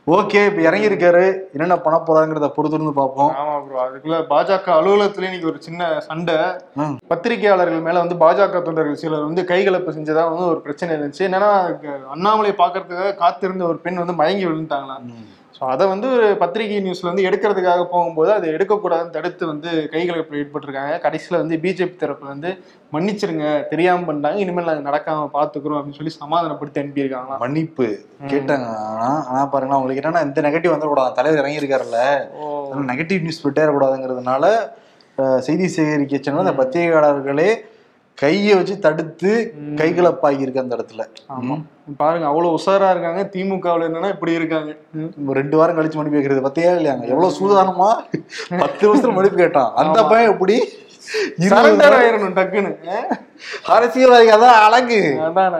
ஓகே 0.06 0.40
இப்ப 0.48 0.60
இறங்கி 0.68 0.88
இருக்காரு 0.88 1.24
என்னென்ன 1.54 1.76
பண்ண 1.78 1.96
போறாங்கிறத 1.98 2.46
பொறுத்திருந்து 2.54 2.92
பார்ப்போம். 2.98 3.32
ஆமா 3.40 3.54
ப்ரோ 3.64 3.80
அதுக்குள்ள 3.84 4.18
பாஜக 4.30 4.70
அலுவலகத்துல 4.76 5.28
இன்னைக்கு 5.28 5.50
ஒரு 5.50 5.58
சின்ன 5.66 5.88
சண்டை. 6.06 6.36
பத்திரிகையாளர்கள் 7.10 7.84
மேல 7.86 8.02
வந்து 8.04 8.16
பாஜக 8.22 8.62
தொண்டர்கள் 8.62 9.00
சிலர் 9.02 9.28
வந்து 9.28 9.44
கைகலப்பு 9.50 9.96
செஞ்சதா 9.96 10.24
வந்து 10.30 10.46
ஒரு 10.52 10.60
பிரச்சனை 10.60 10.96
இருந்துச்சு. 10.96 11.26
என்னன்னா 11.28 11.50
அண்ணாமலை 12.14 12.54
பாக்குறதுக்காக 12.62 13.12
காத்திருந்த 13.22 13.66
ஒரு 13.66 13.78
பெண் 13.78 14.02
வந்து 14.04 14.18
மயங்கி 14.22 14.46
விழுந்துட்டாங்களாம். 14.46 15.06
ஸோ 15.60 15.66
அதை 15.70 15.84
வந்து 15.88 16.06
ஒரு 16.14 16.26
பத்திரிகை 16.40 16.76
நியூஸ்ல 16.80 17.08
வந்து 17.08 17.24
எடுக்கிறதுக்காக 17.28 17.82
போகும்போது 17.88 18.30
அதை 18.34 18.46
எடுக்கக்கூடாதுன்னு 18.52 19.14
தடுத்து 19.16 19.44
வந்து 19.48 19.70
கைகலப்பு 19.92 20.38
ஈடுபட்டிருக்காங்க 20.38 20.94
கடைசியில 21.02 21.40
வந்து 21.40 21.56
பிஜேபி 21.64 21.96
தரப்புல 21.96 22.32
வந்து 22.32 22.50
மன்னிச்சிருங்க 22.92 23.44
தெரியாம 23.70 24.06
பண்ணிட்டாங்க 24.06 24.42
இனிமேல் 24.42 24.68
நாங்கள் 24.68 24.88
நடக்காம 24.88 25.26
பாத்துக்கிறோம் 25.34 25.78
அப்படின்னு 25.78 25.98
சொல்லி 25.98 26.14
சமாதானப்படுத்தி 26.16 26.82
அனுப்பியிருக்காங்களாம் 26.82 27.42
மன்னிப்பு. 27.44 27.88
கேட்டாங்க. 28.30 28.68
ஆனா 28.92 29.10
ஆனா 29.28 29.42
பாருங்க 29.52 29.76
அவங்களுக்கு 29.76 30.02
என்னன்னா 30.02 30.22
இந்த 30.26 30.42
நெகட்டிவ் 30.46 30.74
வந்துடக்கூடாது. 30.74 31.16
தலைவர் 31.18 31.42
இறங்கி 31.42 31.60
இருக்காருல்ல 31.62 32.00
ஓ 32.38 32.46
நெகட்டிவ் 32.90 33.22
நியூஸ் 33.22 33.44
விட்டேறக்கூடாதுங்கிறதுனால 33.46 34.44
அஹ், 35.18 35.40
செய்தி 35.46 35.66
சேகரிக்க 35.72 36.18
சொன்ன 36.20 36.42
அந்த 36.42 36.56
பத்திரிகையாளர்களே 36.58 37.50
கையை 38.20 38.54
வச்சு 38.54 38.78
தடுத்து 38.78 39.54
கைகலப்பாகி 39.76 40.40
இருக்கு 40.40 40.60
அந்த 40.60 40.76
இடத்துல. 40.76 41.02
ஆமா. 41.28 41.62
பாருங்க 41.96 42.26
அவ்வளவு 42.26 42.56
உஷாரா 42.56 42.90
இருக்காங்க. 42.90 43.28
திமுகவுல 43.32 43.86
என்னன்னா 43.88 44.08
இப்படி 44.08 44.32
இருக்காங்க. 44.32 44.76
ரெண்டு 45.32 45.56
வாரம் 45.56 45.76
கழிச்சு 45.76 45.94
மன்னிப்பு 45.94 46.18
கேட்கறது 46.18 46.48
பத்தியா 46.48 46.68
இல்லையாங்க 46.68 47.06
எவ்வளவு 47.06 47.36
சூதானமா? 47.40 47.88
பத்து 48.58 48.96
வருஷத்துல 48.96 49.12
மன்னிப்பு 49.12 49.38
கேட்டான். 49.38 49.72
அந்த 49.74 50.04
பையன் 50.04 50.32
எப்படி? 50.32 50.68
ஆயிரணும் 51.38 52.36
டக்குன்னு. 52.36 52.72
அஹ்? 52.84 53.18
அரசியல்வாதிகள் 53.66 54.38
அதான் 54.38 54.60
அழகு. 54.60 55.18
அதானே. 55.20 55.58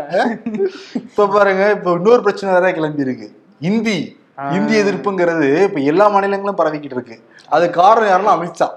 இப்ப 0.95 1.29
பாருங்க 1.29 1.71
இப்ப 1.71 1.93
இன்னொரு 1.93 2.23
பிரச்சனை 2.23 2.55
வேற 2.55 2.73
கிளம்பி 2.73 3.01
இருக்கு. 3.01 3.37
இந்தி. 3.61 4.19
இந்தி 4.51 4.83
எதிர்ப்புங்கிறது 4.83 5.63
இப்ப 5.63 5.81
எல்லா 5.81 6.11
மாநிலங்களும் 6.11 6.59
பரவிக்கிட்டு 6.59 6.97
இருக்கு. 6.99 7.21
அது 7.49 7.71
காரணம் 7.71 8.11
யாருன்னா 8.13 8.31
அமித்ஷா. 8.37 8.69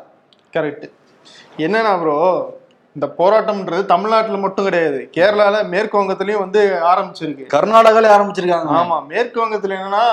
கரெக்ட் 0.53 0.91
என்னன்னா 1.57 1.99
ப்ரோ 1.99 2.17
இந்த 2.95 3.07
போராட்டம்ன்றது 3.19 3.83
தமிழ்நாட்டுல 3.85 4.37
மட்டும் 4.37 4.65
கிடையாது. 4.65 4.99
கேரளால 5.17 5.55
மேற்கு 5.67 5.95
வங்கத்திலயும் 6.01 6.43
வந்து 6.45 6.63
ஆரம்பிச்சிருக்கு. 6.91 7.45
கர்நாடகால 7.53 8.11
ஆரம்பிச்சிருக்காங்க. 8.15 8.73
ஆமா 8.81 8.97
மேற்கு 9.07 9.39
வங்கத்துல 9.43 9.77
என்னன்னா 9.79 10.03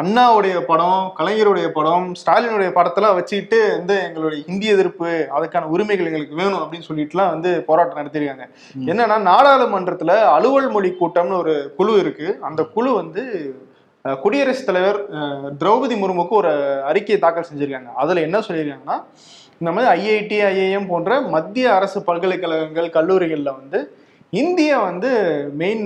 அண்ணாவுடைய 0.00 0.56
படம் 0.60 1.06
கலைஞருடைய 1.18 1.68
படம் 1.68 2.04
ஸ்டாலினுடைய 2.20 2.68
படத்தெல்லாம் 2.76 3.16
வச்சுக்கிட்டு 3.18 3.58
வந்து 3.76 3.94
எங்களுடைய 4.02 4.40
ஹிந்தி 4.48 4.66
எதிர்ப்பு 4.66 5.08
அதுக்கான 5.36 5.70
உரிமைகள் 5.74 6.08
எங்களுக்கு 6.10 6.40
வேணும் 6.40 6.60
அப்படின்னு 6.60 6.88
சொல்லிட்டுலாம் 6.90 7.32
வந்து 7.34 7.50
போராட்டம் 7.68 8.00
நடத்திருக்காங்க. 8.00 8.46
என்னன்னா 8.90 9.16
நாடாளுமன்றத்துல 9.30 10.14
அலுவல் 10.36 10.70
மொழி 10.70 10.90
கூட்டம்னு 11.00 11.40
ஒரு 11.42 11.56
குழு 11.76 11.94
இருக்கு. 11.98 12.28
அந்த 12.40 12.62
குழு 12.76 12.92
வந்து 12.94 13.24
குடியரசுத் 14.22 14.68
தலைவர் 14.68 14.98
திரௌபதி 15.60 15.96
முர்முக்கு 16.02 16.34
ஒரு 16.40 16.52
அறிக்கையை 16.90 17.18
தாக்கல் 17.24 17.48
செஞ்சிருக்காங்க. 17.50 17.90
அதுல 18.02 18.24
என்ன 18.26 18.38
சொல்லியிருக்காங்கன்னா 18.48 18.98
இந்த 19.60 19.70
மாதிரி 19.76 19.88
ஐஐடி 20.00 20.38
ஐஐஎம் 20.50 20.90
போன்ற 20.90 21.20
மத்திய 21.34 21.72
அரசு 21.78 21.98
பல்கலைக்கழகங்கள் 22.08 22.94
கல்லூரிகளில் 22.96 23.56
வந்து 23.60 23.80
இந்திய 24.42 24.70
வந்து 24.88 25.10
மெயின் 25.60 25.84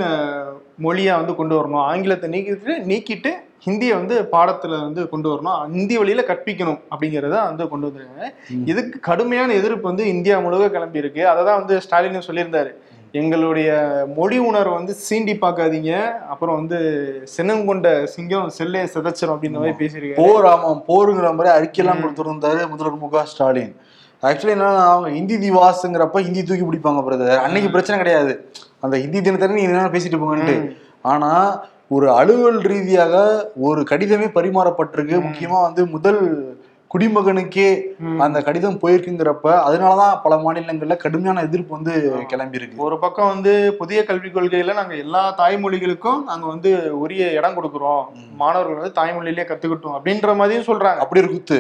மொழியா 0.85 1.15
வந்து 1.21 1.35
கொண்டு 1.41 1.55
வரணும். 1.59 1.83
ஆங்கிலத்தை 1.91 2.29
நீக்கிட்டு 2.35 2.75
நீக்கிட்டு 2.91 3.33
ஹிந்தியை 3.67 3.95
வந்து 3.99 4.15
பாடத்துல 4.33 4.79
வந்து 4.87 5.03
கொண்டு 5.11 5.29
வரணும். 5.33 5.59
ஹிந்தி 5.75 5.97
வழியில 5.99 6.23
கற்பிக்கணும் 6.31 6.81
அப்படிங்கிறத 6.93 7.35
வந்து 7.49 7.65
கொண்டு 7.73 7.89
வந்திருக்காங்க. 7.89 8.31
இதுக்கு 8.71 8.97
கடுமையான 9.09 9.53
எதிர்ப்பு 9.61 9.87
வந்து 9.91 10.07
இந்தியா 10.15 10.39
முழுக்க 10.47 10.69
கிளம்பி 10.77 11.03
இருக்கு 11.03 11.23
அதை 11.33 11.41
தான் 11.49 11.61
வந்து 11.61 11.77
ஸ்டாலின் 11.85 12.27
சொல்லியிருந்தாரு. 12.29 12.73
எங்களுடைய 13.21 13.71
மொழி 14.17 14.37
உணர்வை 14.49 14.75
வந்து 14.77 14.95
சீண்டி 15.07 15.35
பார்க்காதீங்க. 15.41 15.93
அப்புறம் 16.33 16.57
வந்து 16.61 16.79
சினம் 17.33 17.67
கொண்ட 17.71 17.89
சிங்கம் 18.13 18.53
செல்லே 18.59 18.83
சிதைச்சிரும் 18.95 19.35
அப்படின்ற 19.35 19.59
மாதிரி 19.63 19.81
பேசியிருக்காரு. 19.81 20.19
போர் 20.21 20.47
ஆமாம் 20.53 20.81
போருங்கிற 20.91 21.31
மாதிரி 21.39 21.51
அறிக்கையெல்லாம் 21.57 22.03
கொடுத்துருந்தாரு 22.05 22.63
முதல்வர் 22.71 23.01
மு 23.03 23.11
க 23.15 23.25
ஸ்டாலின். 23.33 23.75
ஆக்சுவலி 24.29 24.55
என்னன்னா 24.57 24.87
அவங்க 24.95 25.11
ஹிந்தி 25.19 25.37
திவாஸ்ங்கிறப்ப 25.45 26.23
ஹிந்தி 26.27 26.43
தூக்கி 26.49 26.65
பிடிப்பாங்க 26.69 27.03
பிரதர் 27.09 27.45
அன்னைக்கு 27.45 27.71
பிரச்சனை 27.77 27.99
கிடையாது. 28.03 28.35
அந்த 28.85 28.95
ஹிந்தி 29.05 29.21
தினத்தனி 29.27 29.59
நீங்க 29.59 29.73
என்ன 29.77 29.93
பேசிட்டு 29.97 30.21
போங்கன்ட்டு. 30.23 30.57
ஆனா 31.13 31.31
ஒரு 31.97 32.07
அலுவல் 32.19 32.61
ரீதியாக 32.73 33.15
ஒரு 33.69 33.81
கடிதமே 33.91 34.29
பரிமாறப்பட்டிருக்கு. 34.37 35.17
முக்கியமா 35.29 35.59
வந்து 35.69 35.83
முதல் 35.97 36.21
குடிமகனுக்கே. 36.93 37.69
அந்த 38.25 38.39
கடிதம் 38.47 38.79
போயிருக்குங்கிறப்ப 38.81 39.47
அதனாலதான் 39.67 40.17
பல 40.25 40.37
மாநிலங்கள்ல 40.45 40.97
கடுமையான 41.05 41.43
எதிர்ப்பு 41.49 41.73
வந்து 41.77 41.95
கிளம்பி 42.33 42.59
இருக்கு. 42.61 42.83
ஒரு 42.87 42.97
பக்கம் 43.05 43.31
வந்து 43.35 43.53
புதிய 43.81 43.99
கல்விக் 44.09 44.37
கொள்கையில 44.37 44.75
நாங்க 44.81 44.95
எல்லா 45.05 45.23
தாய்மொழிகளுக்கும் 45.41 46.21
நாங்க 46.31 46.47
வந்து 46.55 46.73
உரிய 47.05 47.31
இடம் 47.39 47.57
கொடுக்குறோம். 47.59 48.03
மாணவர்கள் 48.43 48.81
வந்து 48.81 48.99
தாய்மொழியிலேயே 49.01 49.47
கத்துக்கிட்டோம் 49.51 49.97
அப்படின்ற 49.99 50.35
மாதிரியும் 50.41 50.69
சொல்றாங்க. 50.71 51.01
அப்படி 51.05 51.23
ஒரு 51.25 51.31
குத்து. 51.37 51.59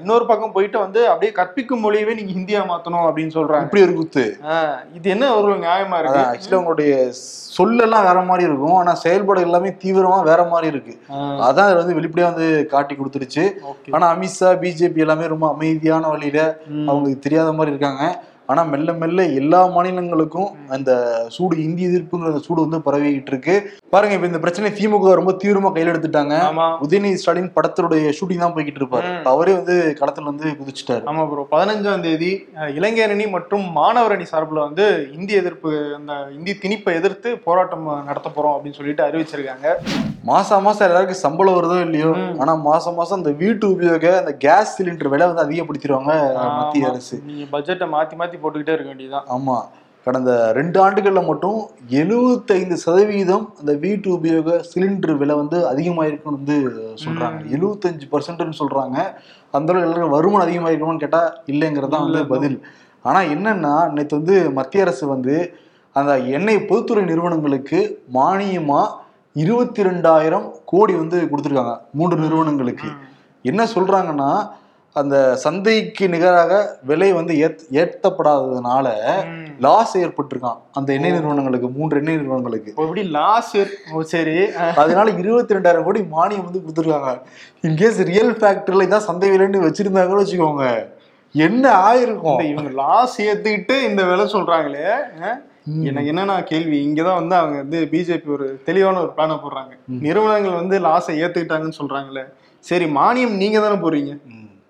இன்னொரு 0.00 0.26
பக்கம் 0.30 0.54
போயிட்டு 0.56 0.78
வந்து 0.84 1.02
அப்படியே 1.10 1.32
கற்பிக்கும் 1.38 1.84
மொழியவே 1.84 2.16
நீங்க 2.18 2.34
ஹிந்தியா 2.38 2.62
மாத்தணும் 2.72 3.06
அப்படின்னு 3.08 3.36
சொல்றாங்க. 3.38 3.68
இப்படி 3.68 3.84
ஒரு 3.88 3.94
குத்து. 4.00 4.24
இது 4.98 5.06
என்ன 5.16 5.30
ஒரு 5.38 5.52
நியாயமா 5.66 5.98
இருக்கு? 6.02 6.24
ஆக்சுவலி 6.32 6.58
அவங்களுடைய 6.58 6.96
சொல்லெல்லாம் 7.56 8.04
வேற 8.08 8.18
மாதிரி 8.28 8.44
இருக்கும். 8.48 8.76
ஆனா 8.80 8.92
செயல்பாடு 9.04 9.40
எல்லாமே 9.46 9.70
தீவிரமா 9.82 10.18
வேற 10.28 10.42
மாதிரி 10.52 10.66
இருக்கு. 10.74 10.94
அதான் 11.48 11.78
வந்து 11.80 11.96
வெளிப்படையா 11.98 12.28
வந்து 12.32 12.46
காட்டி 12.74 12.94
கொடுத்துருச்சு. 12.94 13.44
ஆனா 13.96 14.06
அமித்ஷா 14.14 14.50
பிஜேபி 14.72 15.00
எல்லாமே 15.00 15.26
ரொம்ப 15.28 15.48
அமைதியான 15.54 16.04
வழியில 16.08 16.40
அவங்களுக்கு 16.88 17.24
தெரியாத 17.24 17.52
மாதிரி 17.52 17.74
இருக்காங்க. 17.74 18.04
ஆனா 18.48 18.62
மெல்ல 18.70 18.92
மெல்ல 18.92 19.22
எல்லா 19.38 19.58
மாநிலங்களுக்கும் 19.74 20.46
அந்த 20.68 20.90
சூடு 21.28 21.54
இந்தி 21.58 21.82
எதிர்ப்புங்கிற 21.88 22.30
அந்த 22.30 22.42
சூடு 22.42 22.64
வந்து 22.64 22.78
பரவிக்கிட்டு 22.86 23.32
இருக்கு. 23.32 23.54
பாருங்க 23.88 24.16
இப்ப 24.16 24.26
இந்த 24.26 24.40
பிரச்சனை 24.40 24.68
திமுக 24.70 25.14
ரொம்ப 25.14 25.32
தீவிரமா 25.42 25.70
கையில் 25.72 25.90
எடுத்துட்டாங்க. 25.92 26.34
உதயநிதி 26.84 27.20
ஸ்டாலின் 27.20 27.52
படத்தினுடைய 27.56 28.10
ஷூட்டிங் 28.18 28.44
தான் 28.44 28.54
போய்கிட்டு 28.54 28.80
இருப்பாரு. 28.82 29.06
அவரே 29.32 29.54
வந்து 29.54 29.76
களத்துல 30.00 30.30
வந்து 30.30 30.48
குதிச்சுட்டாரு. 30.60 31.04
ஆமா 31.06 31.24
ப்ரோ 31.30 31.44
பதினஞ்சாம் 31.52 32.04
தேதி 32.04 32.32
அஹ், 32.56 32.72
இளைஞர் 32.74 33.14
அணி 33.16 33.26
மற்றும் 33.30 33.64
மாணவர் 33.72 34.16
அணி 34.16 34.26
சார்பில் 34.26 34.66
வந்து 34.66 34.86
இந்தி 35.12 35.34
எதிர்ப்பு 35.34 35.70
அந்த 35.94 36.12
இந்தி 36.32 36.54
திணிப்பை 36.62 36.94
எதிர்த்து 36.94 37.30
போராட்டம் 37.46 37.86
நடத்த 38.04 38.30
போறோம் 38.36 38.56
அப்படின்னு 38.56 38.80
சொல்லிட்டு 38.80 39.06
அறிவிச்சிருக்காங்க. 39.08 39.66
மாசம் 40.22 40.62
மாசம் 40.62 40.86
எல்லாருக்கும் 40.88 41.22
சம்பளம் 41.22 41.56
வருதோ 41.58 41.76
இல்லையோ 41.86 42.10
ஆனா 42.40 42.52
மாசம் 42.66 42.94
மாசம் 42.94 43.18
அந்த 43.18 43.30
வீட்டு 43.32 43.64
உபயோக 43.72 44.06
அந்த 44.18 44.32
கேஸ் 44.44 44.74
சிலிண்டர் 44.76 45.08
விலை 45.08 45.26
வந்து 45.26 45.44
அதிகப்படுத்திடுவாங்க 45.44 46.12
மத்திய. 46.58 46.90
அரசு. 46.90 47.16
நீங்க 47.24 47.44
பட்ஜெட்டை 47.50 47.86
மாத்தி 47.94 48.16
மாத்தி 48.16 48.36
போட்டுக்கிட்டே 48.36 48.74
இருக்க 48.74 48.90
வேண்டியதுதான். 48.92 49.26
ஆமா. 49.28 49.56
கடந்த 50.06 50.30
ரெண்டு 50.52 50.78
ஆண்டுகள்ல 50.84 51.20
மட்டும் 51.26 51.58
எழுபத்தைந்து 51.90 52.76
சதவீதம் 52.76 53.44
அந்த 53.60 53.72
வீட்டு 53.74 54.08
உபயோக 54.16 54.58
சிலிண்டர் 54.70 55.16
விலை 55.16 55.34
வந்து 55.34 55.58
அதிகமாயிருக்குன்னு 55.68 56.38
வந்து 56.38 56.56
சொல்றாங்க. 57.04 57.40
எழுபத்தஞ்சு 57.54 58.06
பர்சன்ட்னு 58.14 58.60
சொல்றாங்க. 58.62 58.96
அந்த 59.54 59.70
அளவுக்கு 59.72 59.88
எல்லாருக்கும் 59.88 60.16
வருமானம் 60.16 60.46
அதிகமாயிருக்குமான்னு 60.46 60.98
கேட்டா 60.98 61.22
இல்லைங்கிறது 61.46 61.90
தான் 61.90 62.06
வந்து 62.06 62.24
பதில். 62.26 62.56
ஆனா 63.04 63.20
என்னன்னா 63.34 63.74
நேற்று 63.94 64.18
வந்து 64.20 64.36
மத்திய 64.52 64.82
அரசு 64.82 65.04
வந்து 65.06 65.36
அந்த 65.96 66.12
எண்ணெய் 66.36 66.66
பொதுத்துறை 66.68 67.04
நிறுவனங்களுக்கு 67.04 67.78
மானியமா 68.14 68.82
இருபத்தி 69.40 69.82
ரெண்டாயிரம் 69.82 70.46
கோடி 70.64 70.94
வந்து 70.94 71.18
கொடுத்துருக்காங்க. 71.30 71.76
மூன்று 71.98 72.16
நிறுவனங்களுக்கு. 72.24 72.88
என்ன 73.42 73.66
சொல்றாங்கன்னா 73.74 74.32
அந்த 75.00 75.16
சந்தைக்கு 75.42 76.08
நிகராக 76.08 76.78
விலை 76.88 77.12
வந்து 77.12 77.34
ஏற்றப்படாததுனால. 77.82 78.88
லாஸ் 79.66 79.94
ஏற்பட்டிருக்கான். 79.98 80.58
அந்த 80.72 80.92
எண்ணெய் 80.92 81.14
நிறுவனங்களுக்கு 81.16 81.68
மூன்று 81.76 81.98
எண்ணெய் 82.00 82.16
நிறுவனங்களுக்கு. 82.16 82.72
எப்படி 82.76 83.02
லாஸ் 83.02 83.52
சரி. 84.14 84.36
அதனால 84.82 85.10
இருபத்தி 85.22 85.54
ரெண்டாயிரம் 85.54 85.86
கோடி 85.88 86.00
மானியம் 86.00 86.46
வந்து 86.48 86.62
கொடுத்துருக்காங்க. 86.64 87.12
இன்கேஸ் 87.68 88.00
ரியல் 88.10 88.34
ஃபேக்டரியில 88.40 88.86
இதான் 88.88 89.08
சந்தை 89.08 89.30
விலைன்னு 89.30 89.64
வச்சிருந்தாங்கன்னு 89.66 90.24
வச்சுக்கோங்க. 90.24 90.66
என்ன 91.34 91.64
ஆயிருக்கும்? 91.88 92.44
இவங்க 92.52 92.70
லாஸ் 92.82 93.16
ஏத்துக்கிட்டு 93.22 93.76
இந்த 93.88 94.02
விலை 94.10 94.26
சொல்றாங்களே 94.34 94.86
எனக்கு 95.64 96.12
என்னன்னா 96.12 96.42
கேள்வி 96.42 96.88
இங்கதான் 96.88 97.14
வந்து 97.14 97.34
அவங்க 97.34 97.56
வந்து 97.56 97.88
பிஜேபி 97.90 98.26
ஒரு 98.26 98.60
தெளிவான 98.64 99.00
ஒரு 99.00 99.12
பிளான 99.16 99.40
போடுறாங்க. 99.44 99.78
நிறுவனங்கள் 99.86 100.52
வந்து 100.52 100.78
லாஸை 100.80 101.22
ஏத்துக்கிட்டாங்கன்னு 101.22 101.72
சொல்றாங்களே 101.78 102.24
சரி 102.58 102.84
மானியம் 102.84 103.36
நீங்க 103.36 103.60
தானே 103.60 103.74
போடுறீங்க. 103.74 104.18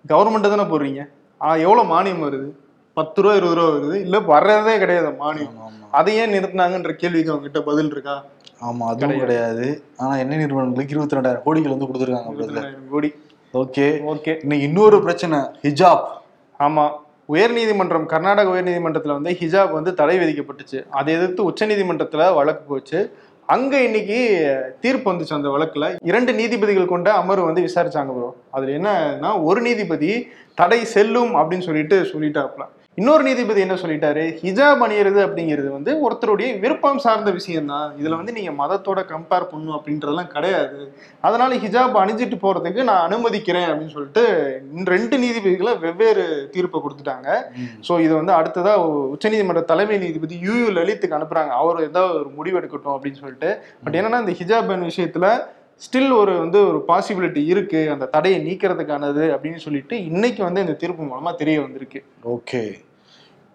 கவர்மெண்ட் 0.07 0.55
தானே 0.55 0.63
போடுறீங்க? 0.63 1.09
ஆ 1.41 1.55
எவ்வளவு 1.55 1.99
மானியம் 1.99 2.29
வருது? 2.29 2.49
பத்து 2.93 3.21
ரூபா 3.21 3.35
இருபது 3.35 3.55
ரூபா 3.55 3.67
வருது? 3.67 3.95
இல்ல 3.95 4.19
வர்றதே 4.19 4.77
கிடையாது 4.77 5.07
மானியம். 5.07 5.55
அதை 5.91 6.15
ஏன் 6.15 6.31
நிறுத்தினாங்கன்ற 6.31 6.91
கேள்விக்கு 6.91 7.31
அவங்க 7.31 7.49
கிட்ட 7.49 7.61
பதில் 7.61 7.91
இருக்கா? 7.91 8.23
ஆமா 8.61 8.79
அதுவும் 8.79 9.19
கிடையாது. 9.19 9.83
ஆனா 9.97 10.17
எண்ணெய் 10.17 10.37
நிறுவனங்களுக்கு 10.37 10.95
இருபத்தி 10.95 11.17
ரெண்டாயிரம் 11.17 11.45
கோடிகள் 11.45 11.77
வந்து 11.77 11.85
கொடுத்துருக்காங்க 11.85 12.89
கோடி. 12.89 13.13
ஓகே. 13.53 14.03
ஓகே. 14.13 14.39
இன்னைக்கு 14.41 14.67
இன்னொரு 14.67 15.01
பிரச்சனை 15.01 15.39
ஹிஜாப். 15.39 16.05
ஆமா. 16.59 16.91
உயர்நீதிமன்றம் 17.29 18.05
கர்நாடக 18.05 18.49
உயர்நீதிமன்றத்தில் 18.53 19.17
வந்து 19.17 19.31
ஹிஜாப் 19.41 19.75
வந்து 19.77 19.91
தடை 19.99 20.15
விதிக்கப்பட்டுச்சு. 20.19 20.79
அதை 20.99 21.13
எதிர்த்து 21.17 21.41
உச்சநீதிமன்றத்தில் 21.49 22.33
வழக்கு 22.39 22.63
போச்சு. 22.71 22.99
அங்கே 23.47 23.79
இன்னைக்கு 23.83 24.19
தீர்ப்பு 24.83 25.07
வந்துச்சு 25.11 25.37
அந்த 25.37 25.49
வழக்கில். 25.49 25.87
இரண்டு 26.09 26.31
நீதிபதிகள் 26.33 26.93
கொண்ட 26.93 27.09
அமர்வு 27.21 27.45
வந்து 27.49 27.65
விசாரிச்சாங்க 27.67 28.13
ப்ரோ 28.17 28.29
அதில் 28.55 28.75
என்னன்னா 28.77 29.31
ஒரு 29.49 29.61
நீதிபதி 29.61 30.11
தடை 30.61 30.79
செல்லும் 30.95 31.33
அப்படின்னு 31.39 31.67
சொல்லிட்டு 31.69 31.97
சொல்லிட்டாப்ல 32.13 32.65
இன்னொரு 32.97 33.23
நீதிபதி 33.27 33.59
என்ன 33.63 33.75
சொல்லிட்டாரு? 33.81 34.23
ஹிஜாப் 34.41 34.81
அணியிறது 34.85 35.19
அப்படிங்கிறது 35.25 35.69
வந்து 35.75 35.91
ஒருத்தருடைய 36.05 36.49
விருப்பம் 36.63 36.99
சார்ந்த 37.05 37.29
விஷயம் 37.37 37.71
தான் 37.71 37.87
இதுல 37.99 38.17
வந்து 38.19 38.35
நீங்க 38.35 38.51
மதத்தோட 38.59 38.99
கம்பேர் 39.11 39.45
பண்ணும் 39.53 39.75
அப்படின்றதெல்லாம் 39.77 40.29
கிடையாது. 40.33 40.79
அதனால 41.27 41.57
ஹிஜாப் 41.63 41.97
அணிஞ்சிட்டு 42.01 42.37
போறதுக்கு 42.43 42.83
நான் 42.89 43.05
அனுமதிக்கிறேன் 43.07 43.67
அப்படின்னு 43.69 43.95
சொல்லிட்டு 43.95 44.23
ரெண்டு 44.93 45.17
நீதிபதிகளை 45.23 45.73
வெவ்வேறு 45.85 46.25
தீர்ப்பை 46.53 46.81
கொடுத்துட்டாங்க. 46.83 47.39
ஸோ 47.87 47.99
இது 48.05 48.13
வந்து 48.19 48.33
அடுத்ததா 48.39 48.75
உச்சநீதிமன்ற 49.15 49.65
தலைமை 49.73 49.97
நீதிபதி 50.05 50.37
யூ 50.45 50.55
யூ 50.61 50.69
லலித்துக்கு 50.79 51.19
அனுப்புறாங்க. 51.19 51.53
அவர் 51.63 51.83
ஏதாவது 51.89 52.15
ஒரு 52.21 52.31
முடிவு 52.39 52.59
எடுக்கட்டும் 52.61 52.95
அப்படின்னு 52.95 53.21
சொல்லிட்டு. 53.23 53.51
பட் 53.83 53.99
என்னன்னா 54.01 54.23
இந்த 54.25 54.35
ஹிஜாப் 54.41 54.71
விஷயத்துல 54.91 55.27
ஸ்டில் 55.81 56.17
ஒரு 56.17 56.39
வந்து 56.39 56.67
ஒரு 56.67 56.83
பாசிபிலிட்டி 56.87 57.45
இருக்கு. 57.45 57.91
அந்த 57.91 58.05
தடையை 58.05 58.39
நீக்கிறதுக்கானது 58.45 59.23
அப்படின்னு 59.35 59.55
சொல்லிட்டு 59.55 60.05
இன்னைக்கு 60.05 60.43
வந்து 60.43 60.61
இந்த 60.61 60.73
தீர்ப்பு 60.73 61.03
மூலமா 61.03 61.35
தெரிய 61.35 61.61
வந்திருக்கு. 61.61 62.03
ஓகே 62.23 62.83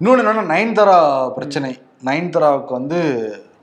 இன்னொன்று 0.01 0.23
என்னன்னா 0.25 0.45
நயன்தாரா 0.55 1.33
பிரச்சனை. 1.33 1.79
நயன்தாராவுக்கு 2.05 2.73
வந்து 2.73 2.99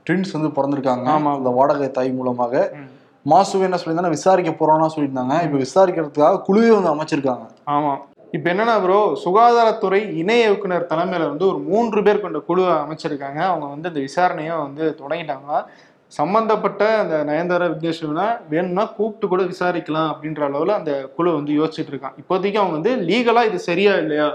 ட்வின்ஸ் 0.06 0.32
வந்து 0.32 0.48
பிறந்திருக்காங்க. 0.48 1.06
ஆமா. 1.06 1.36
அந்த 1.36 1.48
வாடகை 1.48 1.90
தாய் 1.90 2.10
மூலமாக. 2.10 2.72
மாசு 3.22 3.60
என்ன 3.60 3.76
சொல்லியிருந்தாங்க 3.76 4.08
விசாரிக்க 4.08 4.50
போறோம்னா 4.50 4.88
சொல்லியிருந்தாங்க. 4.96 5.36
இப்போ 5.42 5.58
விசாரிக்கிறதுக்காக 5.58 6.42
குழுவே 6.48 6.80
வந்து 6.80 6.92
அமைச்சிருக்காங்க. 6.94 7.46
ஆமா. 7.66 7.94
இப்ப 8.30 8.52
என்னன்னா 8.52 8.82
ப்ரோ 8.82 9.18
சுகாதாரத்துறை 9.24 10.12
இணை 10.12 10.38
இயக்குனர் 10.38 10.86
தலைமையில 10.90 11.28
வந்து 11.28 11.46
ஒரு 11.46 11.58
மூன்று 11.58 12.02
பேர் 12.02 12.20
கொண்ட 12.20 12.38
குழுவை 12.38 12.72
அமைச்சிருக்காங்க. 12.72 13.40
அவங்க 13.40 13.66
வந்து 13.66 13.88
இந்த 13.88 14.00
விசாரணையை 14.00 14.58
வந்து 14.58 14.96
தொடங்கிட்டாங்களா 15.00 15.66
சம்பந்தப்பட்ட 16.18 16.82
அந்த 17.02 17.14
நயன்தாரா 17.28 17.66
விக்னேஸ்வரனை 17.72 18.26
வேணும்னா 18.52 18.84
கூப்பிட்டு 18.96 19.26
கூட 19.32 19.42
விசாரிக்கலாம் 19.52 20.10
அப்படின்ற 20.12 20.42
அளவில் 20.48 20.78
அந்த 20.78 20.92
குழு 21.16 21.30
வந்து 21.38 21.52
யோசிச்சுட்டு 21.60 21.92
இருக்கான். 21.92 22.16
இப்போதைக்கு 22.22 22.60
அவங்க 22.62 22.76
வந்து 22.78 22.92
லீகலாக 23.08 23.48
இது 23.50 23.58
சரியா 23.70 23.94
இல்லையா? 24.02 24.28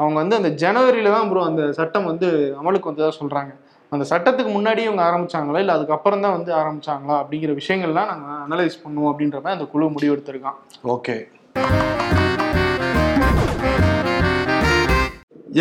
அவங்க 0.00 0.16
வந்து 0.22 0.38
அந்த 0.40 0.50
ஜனவரியில 0.62 1.12
தான் 1.16 1.28
ப்ரோ 1.30 1.44
அந்த 1.50 1.62
சட்டம் 1.78 2.10
வந்து 2.10 2.28
அமலுக்கு 2.60 2.90
வந்து 2.90 3.04
தான் 3.06 3.18
சொல்கிறாங்க 3.20 3.52
அந்த 3.92 4.04
சட்டத்துக்கு 4.12 4.52
முன்னாடி 4.56 4.80
இவங்க 4.88 5.02
ஆரம்பிச்சாங்களா? 5.08 5.62
இல்லை 5.64 5.74
அதுக்கப்புறம் 5.78 6.24
தான் 6.26 6.36
வந்து 6.38 6.52
ஆரம்பிச்சாங்களா? 6.60 7.16
அப்படிங்கிற 7.22 7.54
விஷயங்கள்லாம் 7.60 8.12
நாங்கள் 8.12 8.42
அனலைஸ் 8.46 8.82
பண்ணுவோம் 8.84 9.10
அப்படின்ற 9.12 9.40
மாதிரி 9.42 9.58
அந்த 9.58 9.68
குழு 9.74 9.92
முடிவெடுத்திருக்கான். 9.96 10.60
ஓகே 10.96 11.16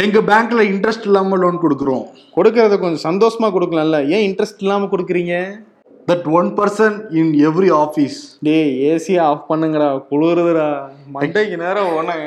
எங்க 0.02 0.20
பேங்க்ல 0.30 0.62
இன்ட்ரெஸ்ட் 0.70 1.06
இல்லாம 1.08 1.38
லோன் 1.42 1.58
கொடுக்குறோம். 1.64 2.06
கொடுக்கறத 2.36 2.78
கொஞ்சம் 2.80 3.04
சந்தோஷமா 3.08 3.48
கொடுக்கலாம்ல. 3.56 3.98
ஏன் 4.16 4.24
இன்ட்ரெஸ்ட் 4.28 4.64
இல்லாம 4.64 4.88
கொடுக்குறீங்க? 4.94 5.36
That 6.10 6.26
one 6.38 6.50
person 6.58 6.96
in 7.20 7.30
every 7.50 7.70
office 7.84 8.18
டேய் 8.48 8.74
ஏசியை 8.90 9.20
ஆஃப் 9.28 9.46
பண்ணுங்கடா. 9.52 9.88
குளிருதுடா. 10.10 10.68
மண்டைக்கு 11.14 11.58
நேரம் 11.64 11.94
ஒன்று 12.00 12.18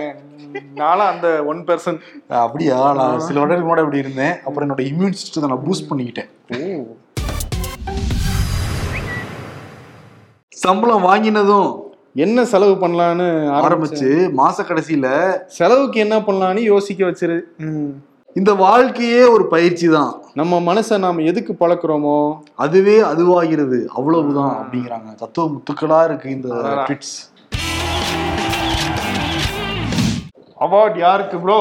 நானும் 0.81 1.09
அந்த 1.13 1.27
ஒன் 1.53 1.61
பர்சன்ட் 1.71 2.01
அப்படியா? 2.45 2.79
நான் 3.01 3.21
சில 3.27 3.39
வருடங்களுக்கு 3.41 3.71
முன்னாடி 3.71 3.85
அப்படி 3.87 4.03
இருந்தேன். 4.05 4.35
அப்புறம் 4.47 4.67
என்னோட 4.69 4.85
இம்யூன் 4.93 5.19
சிஸ்டத்தை 5.19 5.51
நான் 5.53 5.67
பூஸ்ட் 5.67 5.91
பண்ணிக்கிட்டேன். 5.91 6.31
சம்பளம் 10.65 11.07
வாங்கினதும் 11.11 11.69
என்ன 12.25 12.45
செலவு 12.51 12.75
பண்ணலான்னு 12.83 13.27
ஆரம்பிச்சு 13.57 14.09
மாச 14.39 14.65
கடைசியில 14.69 15.07
செலவுக்கு 15.57 15.99
என்ன 16.05 16.17
பண்ணலான்னு 16.27 16.63
யோசிக்க 16.73 17.01
வச்சிரு. 17.09 17.37
இந்த 18.39 18.51
வாழ்க்கையே 18.63 19.21
ஒரு 19.35 19.45
பயிற்சி 19.53 19.87
தான் 19.97 20.13
நம்ம 20.41 20.61
மனசை 20.69 20.97
நாம 21.05 21.23
எதுக்கு 21.31 21.53
பழக்கிறோமோ 21.63 22.17
அதுவே 22.65 22.97
அதுவாகிறது. 23.11 23.79
அவ்வளவுதான் 23.99 24.55
அப்படிங்கிறாங்க. 24.61 25.09
தத்துவ 25.23 25.47
முத்துக்களா 25.55 26.01
இருக்கு 26.09 26.29
இந்த. 26.37 26.49
ட்விட்ஸ் 26.89 27.17
அவார்ட் 30.67 30.99
யாருக்கு 31.07 31.39
ப்ரோ 31.45 31.59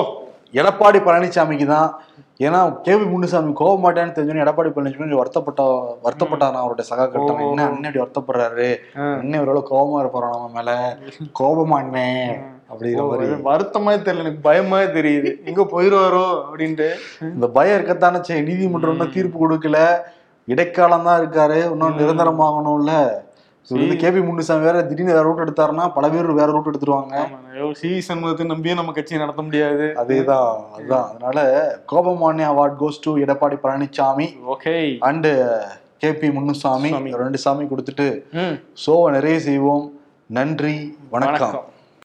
எடப்பாடி 0.60 1.02
பழனிசாமிக்கு 1.08 1.68
தான். 1.76 1.90
ஏன்னா 2.40 2.78
கேபி 2.84 3.06
முனுசாமி 3.10 3.54
கோவ 3.54 3.80
மாட்டேன்னு 3.84 4.12
தெரிஞ்சோன்னு 4.12 4.44
எடப்பாடி 4.44 4.70
பழனிசாமி 4.70 5.16
வருத்தப்பட்ட 5.16 5.62
வருத்தப்பட்டாராம் 6.04 6.56
அவருடைய 6.56 6.90
சகாக்கள் 6.90 7.22
ஓ. 7.22 7.38
என்ன 7.46 7.64
அண்ணன் 7.64 7.84
இப்படி 7.84 8.04
வருத்தப்படுறாரு? 8.04 8.68
அண்ணன் 8.96 9.48
ஒரு 9.48 9.64
கோவமா 9.70 10.00
இருப்பாரா 10.00 10.30
நம்ம 10.30 10.50
மேல? 10.56 10.74
கோபமா 11.40 11.78
அண்ணன் 11.78 12.30
அப்படிங்கிற 12.72 13.04
மாதிரி. 13.04 13.42
வருத்தமா 13.44 14.04
தெரியல 14.04 14.20
எனக்கு 14.20 14.42
பயமா 14.42 14.80
தெரியுது. 14.80 15.42
எங்க 15.46 15.62
போயிருவாரோ 15.64 16.26
அப்படின்ட்டு. 16.44 16.90
இந்த 17.22 17.48
பயம் 17.48 17.78
இருக்கத்தானே 17.78 18.44
நீதிமன்றம் 18.44 19.14
தீர்ப்பு 19.14 19.50
கொடுக்கல. 19.50 19.80
இடைக்காலம் 20.46 21.04
தான் 21.04 21.20
இருக்காரு 21.22 21.72
இன்னும் 21.72 21.98
நிரந்தரமாகணும்ல. 21.98 22.92
இவர் 23.70 23.82
வந்து 23.84 23.98
கேபி 24.04 24.20
முனுசாமி 24.28 24.64
வேற 24.68 24.82
திடீர்னு 24.90 25.14
வேற 25.14 25.24
ரூட் 25.28 25.42
எடுத்தாருன்னா 25.46 25.86
பல 25.96 26.10
பேர் 26.10 26.30
வேற 26.40 26.50
ரூட் 26.56 26.70
எடுத்துருவாங்க. 26.72 27.16
சி 27.80 27.90
சண்முகத்தை 28.08 28.46
நம்பியும் 28.52 28.80
நம்ம 28.80 28.94
கட்சியை 28.98 29.20
நடத்த 29.24 29.42
முடியாது. 29.48 29.88
அதேதான் 30.04 30.54
அதுதான். 30.76 31.08
அதனால 31.10 31.46
கோபமானிய 31.92 32.48
award 32.54 32.78
goes 32.84 33.02
to 33.06 33.14
Edappadi 33.24 33.58
Palaniswami 33.66 34.28
okay 34.54 34.76
and 35.10 35.32
KP 36.04 36.28
Munusamy 36.38 36.90
சாமி. 36.96 37.12
ரெண்டு 37.24 37.42
சாமி 37.46 37.66
கொடுத்துட்டு 37.72 38.08
ஷோவை 38.86 39.10
நிறைய 39.18 39.40
செய்வோம். 39.48 39.86
நன்றி 40.38 40.78
வணக்கம். 41.10 41.58